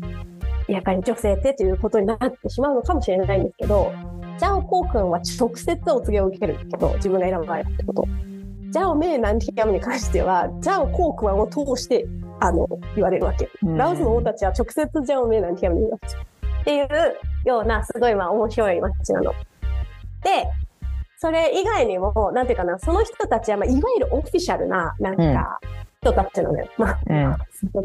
[0.73, 3.91] やっぱり女性ってということになってしまうのかもしれないんですけど、
[4.37, 8.07] ジャオコウ君は直接お告げを受けるけど、自分が選ばれたってこと。
[8.71, 12.07] ジャオメイナンティアムに関しては、ジャオコウ君を通して、
[12.39, 13.49] あの、言われるわけ。
[13.63, 16.07] ラオスの王たちは直接ジャオメイナンティアムに言うわけ。
[16.61, 16.87] っていう
[17.45, 19.33] ような、すごいまあ面白い街なの。
[20.23, 20.47] で、
[21.17, 25.59] それ以外にも、なんていうかな、その人たちは、まあ、いわゆるオフィシャルな、なんか、
[26.01, 26.67] 人たちなのよ。
[26.77, 27.35] まあ、うん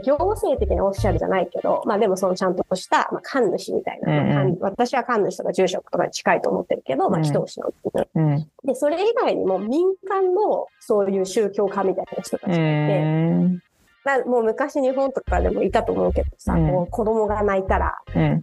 [0.02, 7.70] 行政的なオフィシャルじゃないけど、まあでもそのちゃんとした、まあ、神主みたいな、うん私は神主とか住職とかに近いと思ってるけど、まあうん祈祷師の、
[8.14, 8.50] うん。
[8.64, 13.62] で、それ以外にも民間のそういう宗教家みたいな人たちうがいて、ん。
[14.02, 18.42] まあもう昔日本とかでもいたと思うけどさ、うんこう子供が泣いたらうん。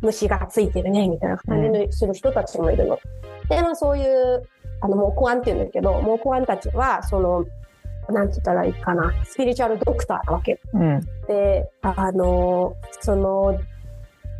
[0.00, 2.98] 虫がついてるね、みたいな感じにする人たちもいるの。
[3.48, 4.42] で、まあそういう、
[4.80, 7.44] あの、モコアンって言うんだけど、モコアンたちは、その、
[8.08, 10.60] なんて言ったらいいかな、スピリチュアルドクターなわけ。
[10.72, 11.00] うん。
[11.26, 13.58] で、あの、その、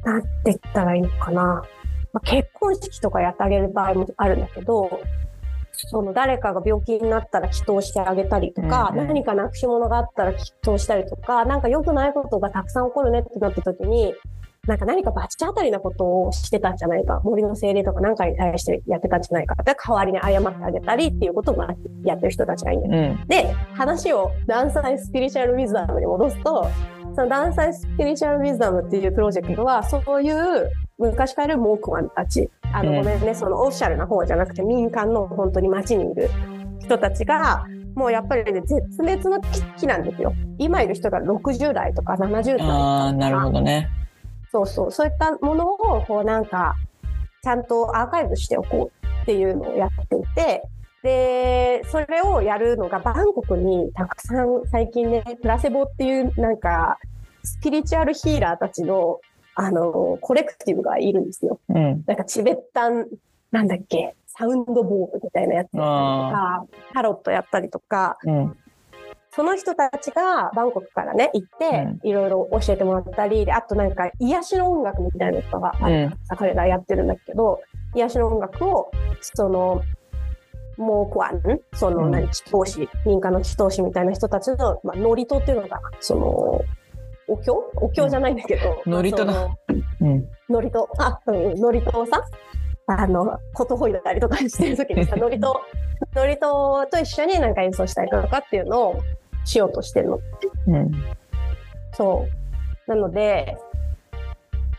[0.04, 1.64] なんて言ったらいいのかな。
[2.12, 5.00] まあ、結婚式とかやってあげる場合もあるんだけど、
[5.74, 14.14] その誰かが病気になったら祈祷してあげたりとか、うんうん何かなくし物があったら祈祷したりとか、なんか良くないことがたくさん起こるねってなった時に、
[14.68, 23.26] なんか何か罰当たりなことをしてたんじゃないか、森の精霊とか何かに対してやってたんじゃないか、で代わりに謝ってあげたりっていうことをまあやってる人たちがいるうん。
[23.26, 26.68] で、話をダンサイスピリチュアルウィズダムに戻すと、
[27.16, 36.30] そのダンサイスピリチュアルウィズダムっていうプロジェクトは、そういう昔からいるモークマンたち、あの、うんごめんね、そのオフィシャルな方じゃなくて民間の本当に街にいる
[36.78, 40.32] 人たちが、もうやっぱりね、絶滅の危機なんですよ。
[40.58, 43.90] 今いる人が60代とか70代ああ、なるほどね。
[44.52, 46.76] そうそう、そういったものを、こうなんか、
[47.42, 50.62] ちゃんとアーカイブしておこうっていうのをやっていて、
[51.02, 56.98] で、それをやるのがバンコクにたくさん最近ね、プラセボっていうなんか、
[57.42, 59.20] スピリチュアルヒーラーたちの、
[59.54, 61.58] あの、コレクティブがいるんですよ。
[61.70, 62.04] うん。
[62.06, 63.06] なんかチベッタン、
[63.50, 68.56] なんだっけ、サウンドボールみたいなやつとか、タロットやったりとか、うん。
[69.34, 77.60] その人たちがバンコクからね、行って、いろいろ教えてもらったり、であとなんか癒しの音楽みたいなのがあるからさ、彼らやってるんだけど、
[77.94, 78.90] 癒しの音楽を、
[79.20, 79.82] その、
[80.76, 81.40] もうコアン、
[81.74, 82.10] そのうん。
[82.10, 86.60] 何、祈祷師、民間の祈祷師みたいな人たちの、まあ、ノリトっていうのが、その、
[87.28, 87.52] お経？
[87.76, 88.82] お経じゃないんだけど。
[88.84, 89.56] ノリトだ
[90.00, 90.28] うん。
[90.50, 92.22] ノリト、あ、うん、ノリトをさ、
[92.86, 95.62] あの、ことほいだったりとかしてる時にさ、ノリト、
[96.14, 99.02] ノリトと一緒になんか演奏したりとかっていうのを
[99.44, 100.20] しようとしてるの。
[100.68, 100.90] うん。
[101.92, 102.26] そ
[102.86, 102.90] う。
[102.90, 103.56] なので、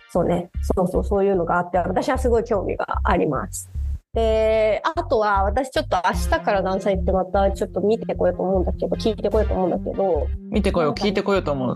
[0.10, 3.70] そうね、そうそう、そういうのがあって、私はすごい興味があります。
[4.14, 11.76] で、あとは、私ちょっと明日からダンサー行ってまたちょっと見てこようと思うんだけど、聞いてこようと思うんだけど、見てこよう、聞いてこようと思う。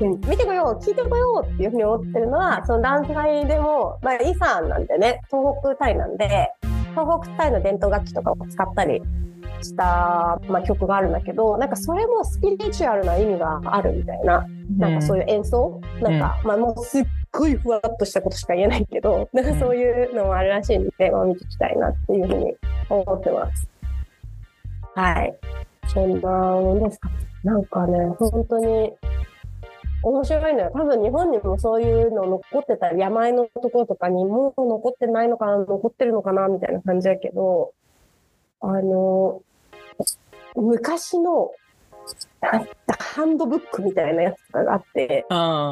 [0.00, 6.52] うん見てこよう、聞いてこようっていうふうに思ってるのは、そのダンス祭でも、まあ、イサンなんでね、東北タイなんで、
[6.92, 9.02] 東北タイの伝統楽器とかを使ったり
[9.62, 14.46] した、まあ、曲があるんだけど、なんかそれもスピリチュアルな意味があるみたいな、
[14.78, 22.54] なんかそういう演奏、なんか、まあもうすっごいふわっとしたことしか言えないけど、なんかそういうのもあるらしいんで、まあ見ていきたいなっていうふうに
[22.88, 23.68] 思ってます。
[24.94, 25.34] はい。
[25.86, 27.10] そんなもんですか。
[27.44, 28.92] なんかね、本当に、
[30.02, 30.70] 面白いのよ。
[30.74, 37.72] 多分日本にもそういうの残ってたり、山あいのところとかにもう残ってないのかな、残ってるのかな、みたいな感じだけど、
[38.60, 39.42] あの、
[40.56, 41.50] 昔の、
[42.40, 45.24] ハンドブックみたいなやつとかがあって。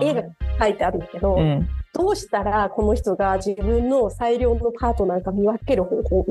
[0.02, 0.22] 絵が
[0.60, 1.68] 書いてあるんだけど、うん。
[1.92, 6.24] どうしたらこの人が自分の最良のパートナーか見分ける方法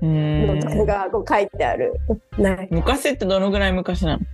[0.00, 0.86] うのとかん。
[0.86, 1.94] がこう書いてある。
[2.70, 4.18] 昔ってどのぐらい昔なの？
[4.18, 4.24] ど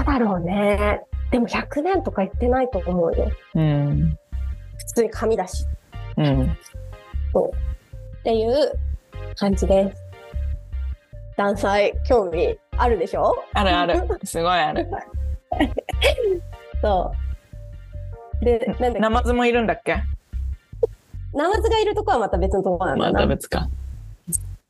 [0.00, 1.02] うだろうね。
[1.32, 3.30] でも100年とか言ってないと思うよ。
[3.54, 4.16] うん。
[4.78, 5.66] 普通に紙だし。
[6.16, 6.42] うん。
[6.44, 6.46] っ
[8.22, 8.72] ていう
[9.34, 10.01] 感じです。
[11.36, 13.34] ダンサー興味あるでしょ？
[13.54, 14.02] あるある。
[14.24, 14.88] すごいある。
[16.80, 17.12] そ
[18.40, 18.44] う。
[18.44, 20.02] で、なんだナマズもいるんだっけ？
[21.32, 23.20] ナマズがいるとこはまた別のとこなんだまな。
[23.20, 23.68] た別か。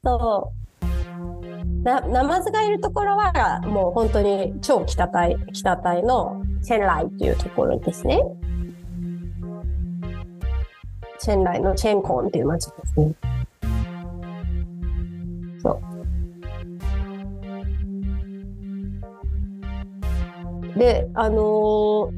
[0.04, 1.82] そう。
[1.82, 8.22] な、ナマズがいるところは、もう本当に超北タイ、北タイのチェンライっていうところですね。
[11.18, 13.14] チェンライのチェンコンっていう町ですね。
[15.60, 15.80] そう。
[20.76, 22.12] で、あのー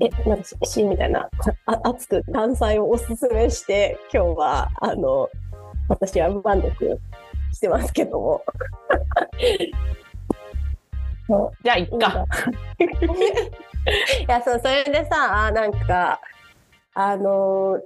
[0.00, 1.28] え、なんかし、しみたいな、
[1.66, 5.30] あ熱く単彩をおすすめして、今日は、あの、
[5.88, 6.98] 私は満足
[7.52, 8.44] してますけども。
[11.62, 12.26] じゃあ、いっか。
[12.82, 12.86] い
[14.28, 16.20] や、そう、それでさ、なんか、
[16.94, 17.80] あの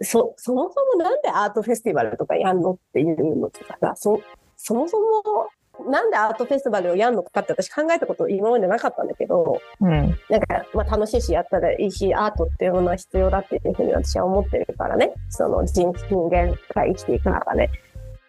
[0.00, 4.20] そ、そもそもなんでアートフェスティバルとかやんのっていうのとかさ、そ、
[4.56, 5.48] そもそも
[5.88, 9.90] なんでアートフェスティバルをやんのかって私考えたこと今までなかったんだけど、うん。
[10.30, 15.12] なんか、まあ楽しいしやったらいいし、アートっていうものは必要だっていうふうに私は思ってるからね。
[15.30, 17.70] その人人間が生きていく中で。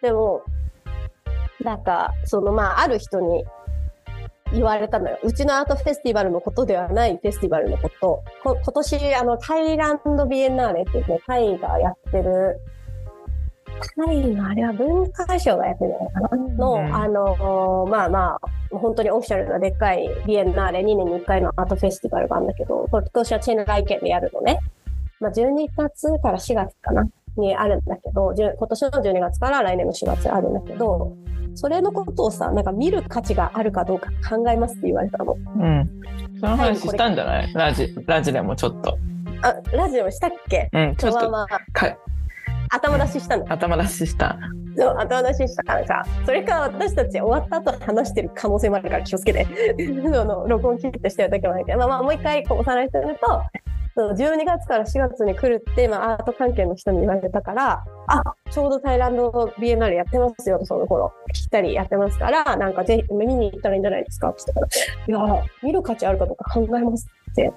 [0.02, 0.42] でも、
[1.62, 3.44] なんか、そのまあある人に
[4.52, 5.18] 言われたのよ。
[5.22, 8.22] うちのアートフェスティバルのことではないフェスティバルのこと。
[8.42, 12.60] こ今年、あの、タイランドビエンナーレっていうね、タイがやってる、
[14.04, 24.58] タイのあれは文化省がやってるのかな、の、うんあの、まあまあ、本当にオフィシャルなでっかいビエンナーレ2年に1回のアートフェスティバルがあるんだけど、今年はチェンライ県でやるのね。
[25.20, 27.08] まあ、12月から4月かな？
[27.38, 31.14] にあるんだけど、10今年の12月から来年の4月あるんだけど、
[31.54, 35.34] それのことをさ、なんか見る価値があるかどうか考えますって言われたの。
[35.34, 36.00] うん。
[36.40, 37.52] その話したんじゃない？
[37.52, 38.98] ラジ、ラジでもちょっと。
[39.42, 40.70] あ、ラジオしたっけ？
[40.72, 41.96] うん、ちょっとまあまあ、か
[42.76, 43.50] 頭出ししたの。
[43.50, 44.38] 頭出しした。
[44.76, 49.46] そ出ししたなんか、それから私たち終わった後話してる可能性もあるから気をつけて。
[50.04, 53.42] その録音切ってしてるだけもあるけど、まあまあもう一回こうおさらいすると、
[53.94, 61.14] その12月から4月に来るって、まあ、アート関係の人に言われたから、あ、ちょうどタイランドビエンナーレやってますよ、その頃。
[61.32, 64.68] 来たりやってますから、なんかぜひ見に行ったらいいんじゃないですかって言っ
[65.08, 67.50] たから、いや、見る価値あるかどうか考えますって。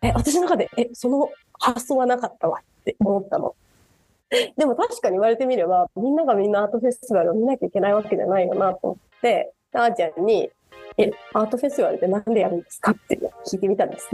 [0.00, 1.28] え、私の中で、え、その
[1.60, 3.54] 発想はなかったわって思ったの。
[4.56, 10.50] でも確かに言われてみれば、みんながみんなアートフェスティバルを見なきゃいけないわけじゃないよなと思って、あーちゃんに、
[10.96, 12.92] え、アートフェスティバルってなんでやるんですか？
[12.92, 14.08] って聞いてみたんです。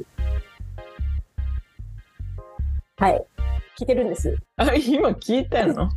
[2.97, 3.25] はい。
[3.79, 4.37] 聞いてるんです。
[4.59, 5.89] あ、今聞いてんの？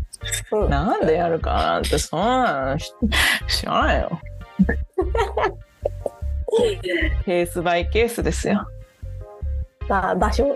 [0.52, 0.70] うん。
[0.70, 2.94] なんでやるかなんて、そんなのし
[3.48, 4.20] 知らないよ。
[7.26, 8.68] ケースバイケースですよ。
[9.88, 10.56] まあ、場所、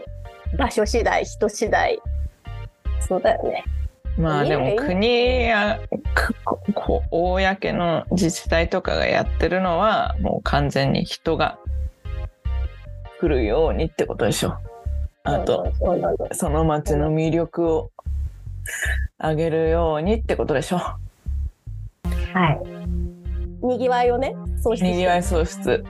[0.57, 1.99] 場所次第、人次第。
[3.07, 3.63] そうだよね。
[4.17, 5.79] まあでも国や
[6.73, 11.59] 公の自治体とかがやってるのはもう完全に人が
[13.19, 14.55] 来るようにってことでしょ。
[15.23, 15.73] あと
[16.31, 16.63] その。
[16.63, 17.91] 町の魅力を
[19.19, 20.77] 上げるようにってことでしょ。
[20.77, 20.99] は
[22.51, 23.65] い。
[23.65, 24.91] にぎわいをね、そうして。
[24.91, 25.83] にぎわい創出。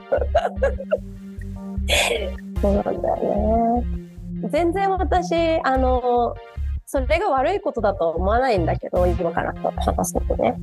[2.60, 3.86] そうなんだよね。
[4.50, 6.34] 全然私、あの、
[6.86, 10.56] それが悪いことだとは思わないんだけど、今から話すことね。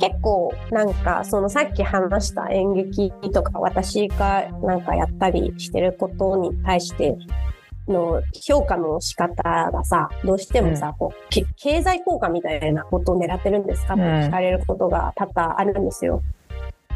[0.00, 7.18] 結構、なんか、そのさっき話した演劇とか、私がなんかやったりしてることに対して
[7.86, 13.92] の評価の仕方がさ、どうしてもさ、こう、け経済効果みたいなことを狙ってるんですか？
[13.94, 16.22] って聞かれることが多々あるんですよ。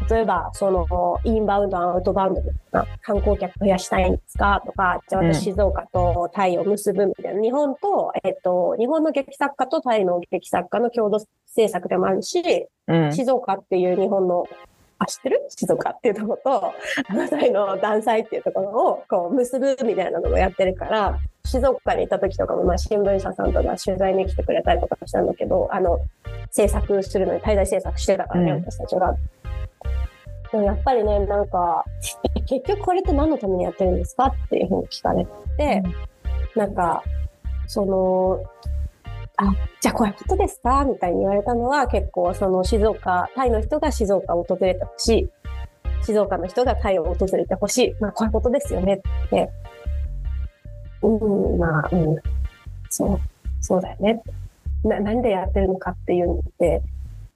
[0.09, 0.85] 例えば、その、
[1.23, 4.61] インバウンド、アウトバウンドとか、観光客増やしたいんですか？
[4.65, 13.13] とか、じゃあうん私静岡とタイを結ぶみたいな、日本と、えっと、日本の劇作家とタイの劇作家の共同制作でもあるし、うん。
[13.13, 14.47] 静岡っていう日本の、
[14.99, 15.45] あ、知ってる？
[15.49, 16.73] 静岡っていうところと、
[17.09, 25.99] あのタイの断裁っていうところをこう結ぶみたいなのをやってるから、静岡に行った時とかも、まあ、新聞社さんとか取材に来てくれたりとかしたんだけど、あの、
[26.51, 28.57] 制作するのに滞在制作してたからね、うん。
[28.63, 29.15] 私たちが。
[30.55, 31.83] でもやっぱりね、なんか、
[32.33, 35.27] え結局これって何のためにやってるんですかっていうふうに聞かれ
[35.57, 35.83] て、
[36.55, 37.03] なんか、
[37.67, 38.41] その、
[39.35, 45.29] あ、じゃあこういうことですかみたいに言われたのは結構その静岡、タイの人が静岡を訪れてほしい。
[46.03, 47.95] 静岡の人がタイを訪れてほしい。
[47.99, 49.49] まあこういうことですよねって。
[51.01, 52.15] うん、まあ、うん。
[52.89, 53.19] そう、
[53.59, 54.23] そうだよね。
[54.85, 56.81] な、何でやってるのかっていうのって、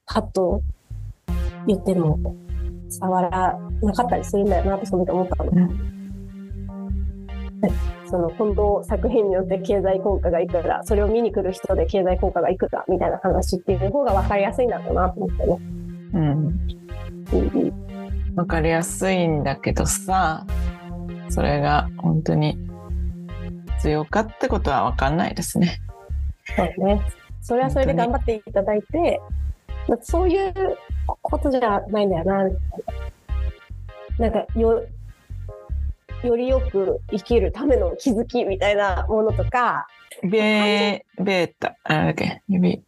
[0.05, 0.61] パッと
[1.67, 2.17] 言っても
[2.90, 5.52] 伝わらなかったりするんだよなとその時思ったの。
[8.10, 15.58] その本当作品によって経済効果がいくら、それを見に来る人で経済効果がいくらみたいな話っていう方が分かりやすいんだろうなと思ってね。
[16.14, 16.22] うん。
[16.22, 16.60] うん
[17.32, 17.90] うん
[18.36, 20.46] わかりやすいんだけどさ、
[21.30, 22.58] それが本当に
[23.78, 25.80] 必要かってことはわかんないですね。
[26.56, 27.02] そうね。
[27.42, 29.20] それはそれで頑張っていただいて、
[29.88, 30.54] まあそういう
[31.22, 32.49] ことじゃないんだよな。
[34.18, 34.86] なんか、よ、
[36.24, 39.88] よりよく生きるための気づきみたいなものとか、
[40.24, 42.82] ベー、ベータ、あなんだっけ、ビ、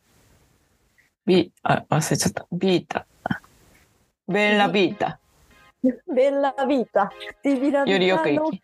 [1.26, 2.45] ビ、あ、忘れちゃった。
[2.51, 3.05] ビータ。
[4.28, 5.19] ベッラビータ。
[5.84, 7.11] ベッラビータ、
[7.43, 8.61] ディビラビよりよくタ生き。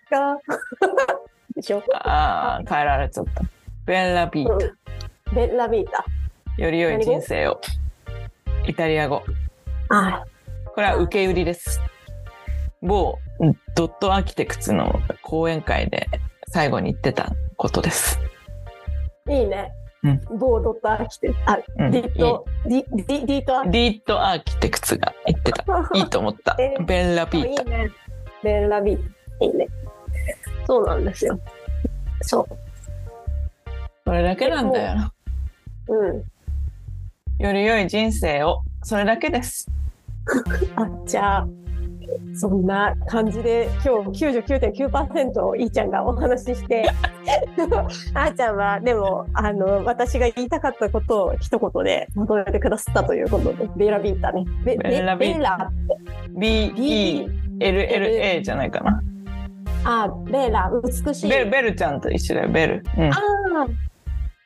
[1.55, 1.81] でしょ？
[1.93, 3.43] ああ、変えられちゃった。
[3.85, 4.57] ベッラビーうん
[5.33, 6.03] ベッラビータ。
[6.57, 6.63] タ。
[6.63, 7.59] より良い人生を。
[8.67, 9.23] イタリア語。
[9.89, 10.23] あ
[10.73, 11.81] これは受け売りです。
[12.81, 13.17] 某
[13.75, 16.07] ドットアーキテクツの講演会で
[16.49, 18.19] 最後に言ってたことです。
[19.29, 19.71] いいね。
[20.03, 23.71] ううんボードとアーキテクあ、うんディット、ディ、ディ、ディとアーキ？
[23.71, 25.65] リートアーキテクツが言ってた。
[25.95, 26.77] いいと思ったえ。
[26.83, 27.63] ベッラビいいータ。
[27.63, 27.89] ね。
[28.43, 28.97] ベンラビー
[29.39, 29.45] タ。
[29.45, 29.67] いいね。
[30.67, 31.39] そうなんですよ。
[32.21, 32.47] そ
[34.05, 35.11] それだけなんだよ。
[35.87, 35.95] う。
[35.95, 37.43] うん。
[37.43, 38.61] より良い人生を。
[38.87, 39.69] それだけです。
[40.77, 41.47] あ、じゃあ、
[42.33, 46.85] そんな感じで今日99.9%をいーちゃんがお話しして、
[48.15, 54.45] あーちゃんはでも、あの、私が言いたかったことを一言でまとめてくださったということで、ベラビータね。
[54.63, 55.69] ベベラビータベラ
[56.29, 57.51] B-E-L-L-A
[58.41, 59.03] じゃないかな。
[59.83, 61.29] あ、ベラ、美しい。
[61.29, 62.85] ベル、ベルちゃんと一緒だよ、ベル。
[62.97, 63.11] うん。
[63.11, 63.67] ああ、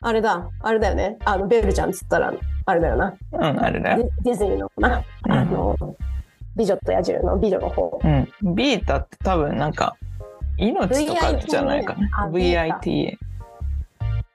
[0.01, 1.17] あれだ、あれだよね。
[1.25, 2.33] あの、ベルちゃんっつったら、
[2.65, 3.13] あれだよな。
[3.33, 4.09] うん、あれだデよ。
[4.21, 5.03] ィディズニーのかな。
[5.25, 5.95] うんあの、
[6.55, 7.99] 美女と野獣の美女の方。
[8.03, 8.55] うん。
[8.55, 9.95] ビータって多分なんか、
[10.57, 12.29] 命とかじゃないかな。
[12.29, 13.17] VITA。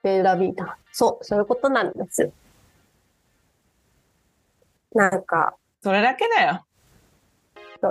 [0.03, 0.77] ベラビータ。
[0.91, 2.31] そう、そういうことなんです。
[4.95, 6.65] なんか、それだけだよ。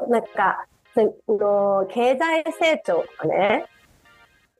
[0.08, 1.02] なんか、そ
[1.32, 3.66] の経済成長とかね、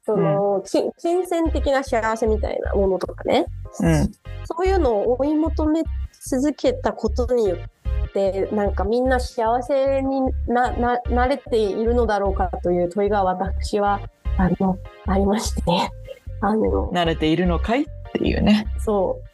[0.07, 3.47] その、金金銭的な幸せみたいなものとかね、
[3.81, 4.05] うん。
[4.45, 5.83] そういうのを追い求め
[6.13, 14.01] 続けたことによって、なんかみんな幸せにな、な、なれているのだろうかという問いが私は、
[14.39, 15.63] あの、ありまして、
[16.41, 18.69] あの、慣れているのかいっていうね。
[18.79, 19.29] そう。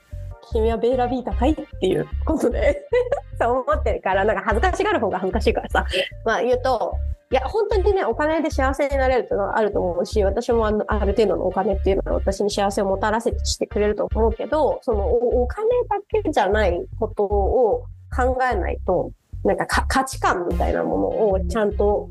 [0.53, 2.89] 君はベーラビータかいっていうことで、
[3.39, 5.87] そう思ってるから、なんか恥ずかしがる方が恥ずかしいからさ、
[6.25, 6.97] まあ言うと、
[7.33, 19.12] いや、本当にね、お金で幸せになれるっていうのはあると思うし、私もあのある程度のお金っていうのは私に幸せをもたらせてしてくれると思うけど、そのお金だけじゃないことを考えないと、
[19.45, 22.11] なんか価値観みたいなものをちゃんと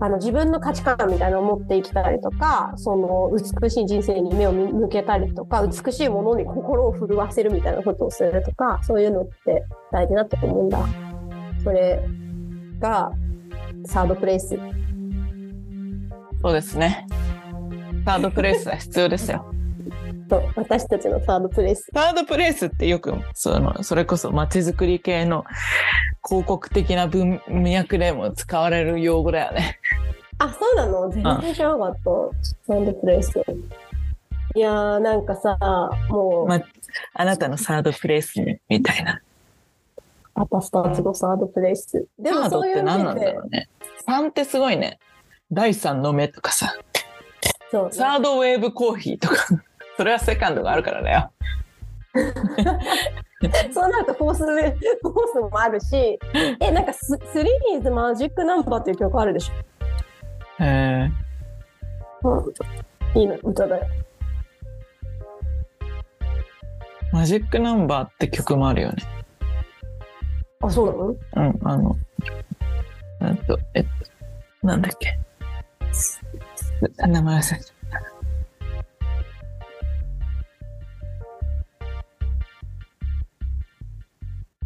[0.00, 10.78] あの自分の価値観みたいなのを持って生きたりとか、その美しい人生に目を向けたりとか、美しいものに心を震わせるみたいなことをするとか、そういうのって大事だと思うんだ。
[11.62, 12.02] それ
[12.80, 13.12] が
[13.84, 14.58] サードプレイス。
[16.42, 17.06] そうですね。
[18.04, 19.44] サードプレイスは必要ですよ。
[20.28, 21.90] と私たちのサードプレイス。
[21.94, 25.44] サードプレイスってよくそのそれこそ街づくり系の
[26.26, 29.78] 広告的な文脈でも使われる用語だよね。
[30.38, 31.10] あ、そうなの？
[31.10, 32.00] 全然知らなかった。
[32.66, 33.44] サードプレイス。
[34.54, 35.56] いやーなんかさ、
[36.08, 36.60] もう、ま
[37.14, 38.34] あなたのサードプレイス
[38.68, 39.20] みたいな。
[40.34, 42.06] 私たちのサードプレイス。
[42.18, 43.68] でサードっそういうて何なんだろうね。
[44.08, 44.98] 3ってすごいね。
[45.50, 46.74] 第3の目とかさ、
[47.70, 49.36] そうサードウェーブコーヒーとか、
[49.96, 51.30] それはセカンドがあるからだよ。
[53.72, 56.18] そうなるとフォース、フォースもあるし、
[56.60, 59.50] え、なんかス、スリーーズマジックナンバーっていう曲あるでし
[60.60, 61.10] へえ。
[62.22, 62.44] ょ。
[63.14, 63.20] うん。
[63.20, 63.86] いいの、歌だよ。
[67.12, 69.02] マジックナンバーって曲もあるよね。
[70.62, 71.08] あ、そうなの？
[71.08, 71.96] うん、あの、
[73.18, 73.84] なんと、えっ
[74.60, 75.18] と、なんだっけ。
[77.06, 77.60] 名前忘れちゃっ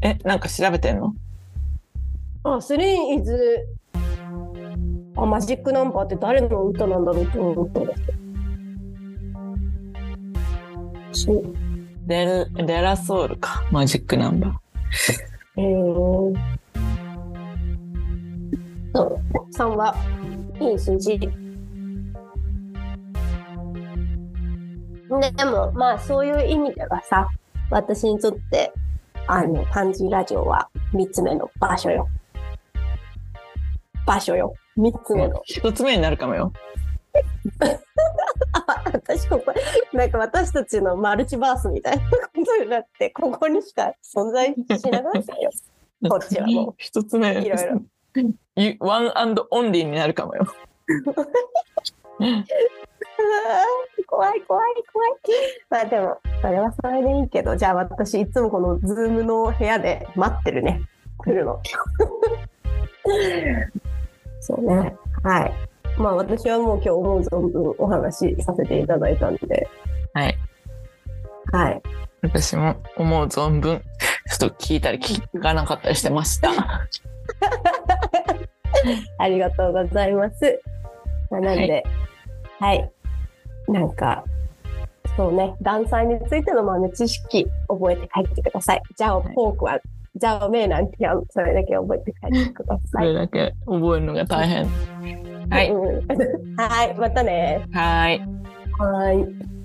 [0.02, 0.08] た。
[0.08, 1.14] え、なんか調べてんの？
[2.44, 3.66] あ、スリーーズ、
[5.16, 8.18] あ、マジックナンバーって誰の歌なんだろうと思ったんですけど。
[11.12, 11.42] そう。
[12.06, 13.66] デル、デラソウルか。
[13.72, 14.56] マジックナンバー。
[15.56, 16.34] えー、
[18.94, 19.20] そう。
[19.54, 19.96] 3は、
[20.60, 21.18] いい数字。
[21.18, 21.30] で
[25.30, 27.28] でも、まあ、そういう意味ではさ、
[27.70, 28.72] 私にとって、
[29.26, 32.08] あの、漢字ラジオは3つ目の場所よ。
[34.06, 34.54] 場所よ。
[34.76, 35.40] 3つ目の。
[35.44, 36.52] 一つ目になるかもよ。
[38.96, 39.52] あ、私ここ、
[39.92, 42.10] なんか私たちのマルチバースみたいなこ
[42.44, 45.50] とになって、ここにしか存在しなかったよ。
[46.08, 47.32] こっちはもう一つ目。
[47.44, 47.82] いろいろ。
[48.56, 50.46] ゆ one and only になるかもよ。
[54.06, 55.10] 怖い怖い怖い。
[55.68, 60.82] まあでも、それはそれでいいけど、じゃあ私いつもこの Zoom の部屋で待ってるね。
[61.18, 61.60] 来るの。
[64.40, 64.96] そうね。
[65.22, 65.52] はい。
[65.98, 69.68] まあ私はもう今日思う存分お話しさせていただいたんで、
[70.12, 70.38] はい。
[71.52, 71.82] はい。
[72.22, 73.82] 私も思う存分、
[74.38, 76.50] ちょっと聞いたり聞かなかったりしてました。
[79.18, 80.60] ありがとうございます。
[81.30, 81.84] まあなんで、
[82.58, 82.90] はい。
[83.68, 84.24] なんか、
[85.16, 88.82] そうね、断裁についての豆知識覚えて帰ってください。
[88.96, 89.78] じゃあ、はいフォークは、
[90.18, 93.08] じゃあ、メーなんてやん、それだけ覚えて帰ってくだそさい。
[93.08, 94.66] れだけ覚えるのが大変。
[95.50, 95.70] はい。
[95.70, 96.06] うん
[96.56, 97.64] はい、またね。
[97.72, 98.20] はい。
[98.78, 99.55] はい。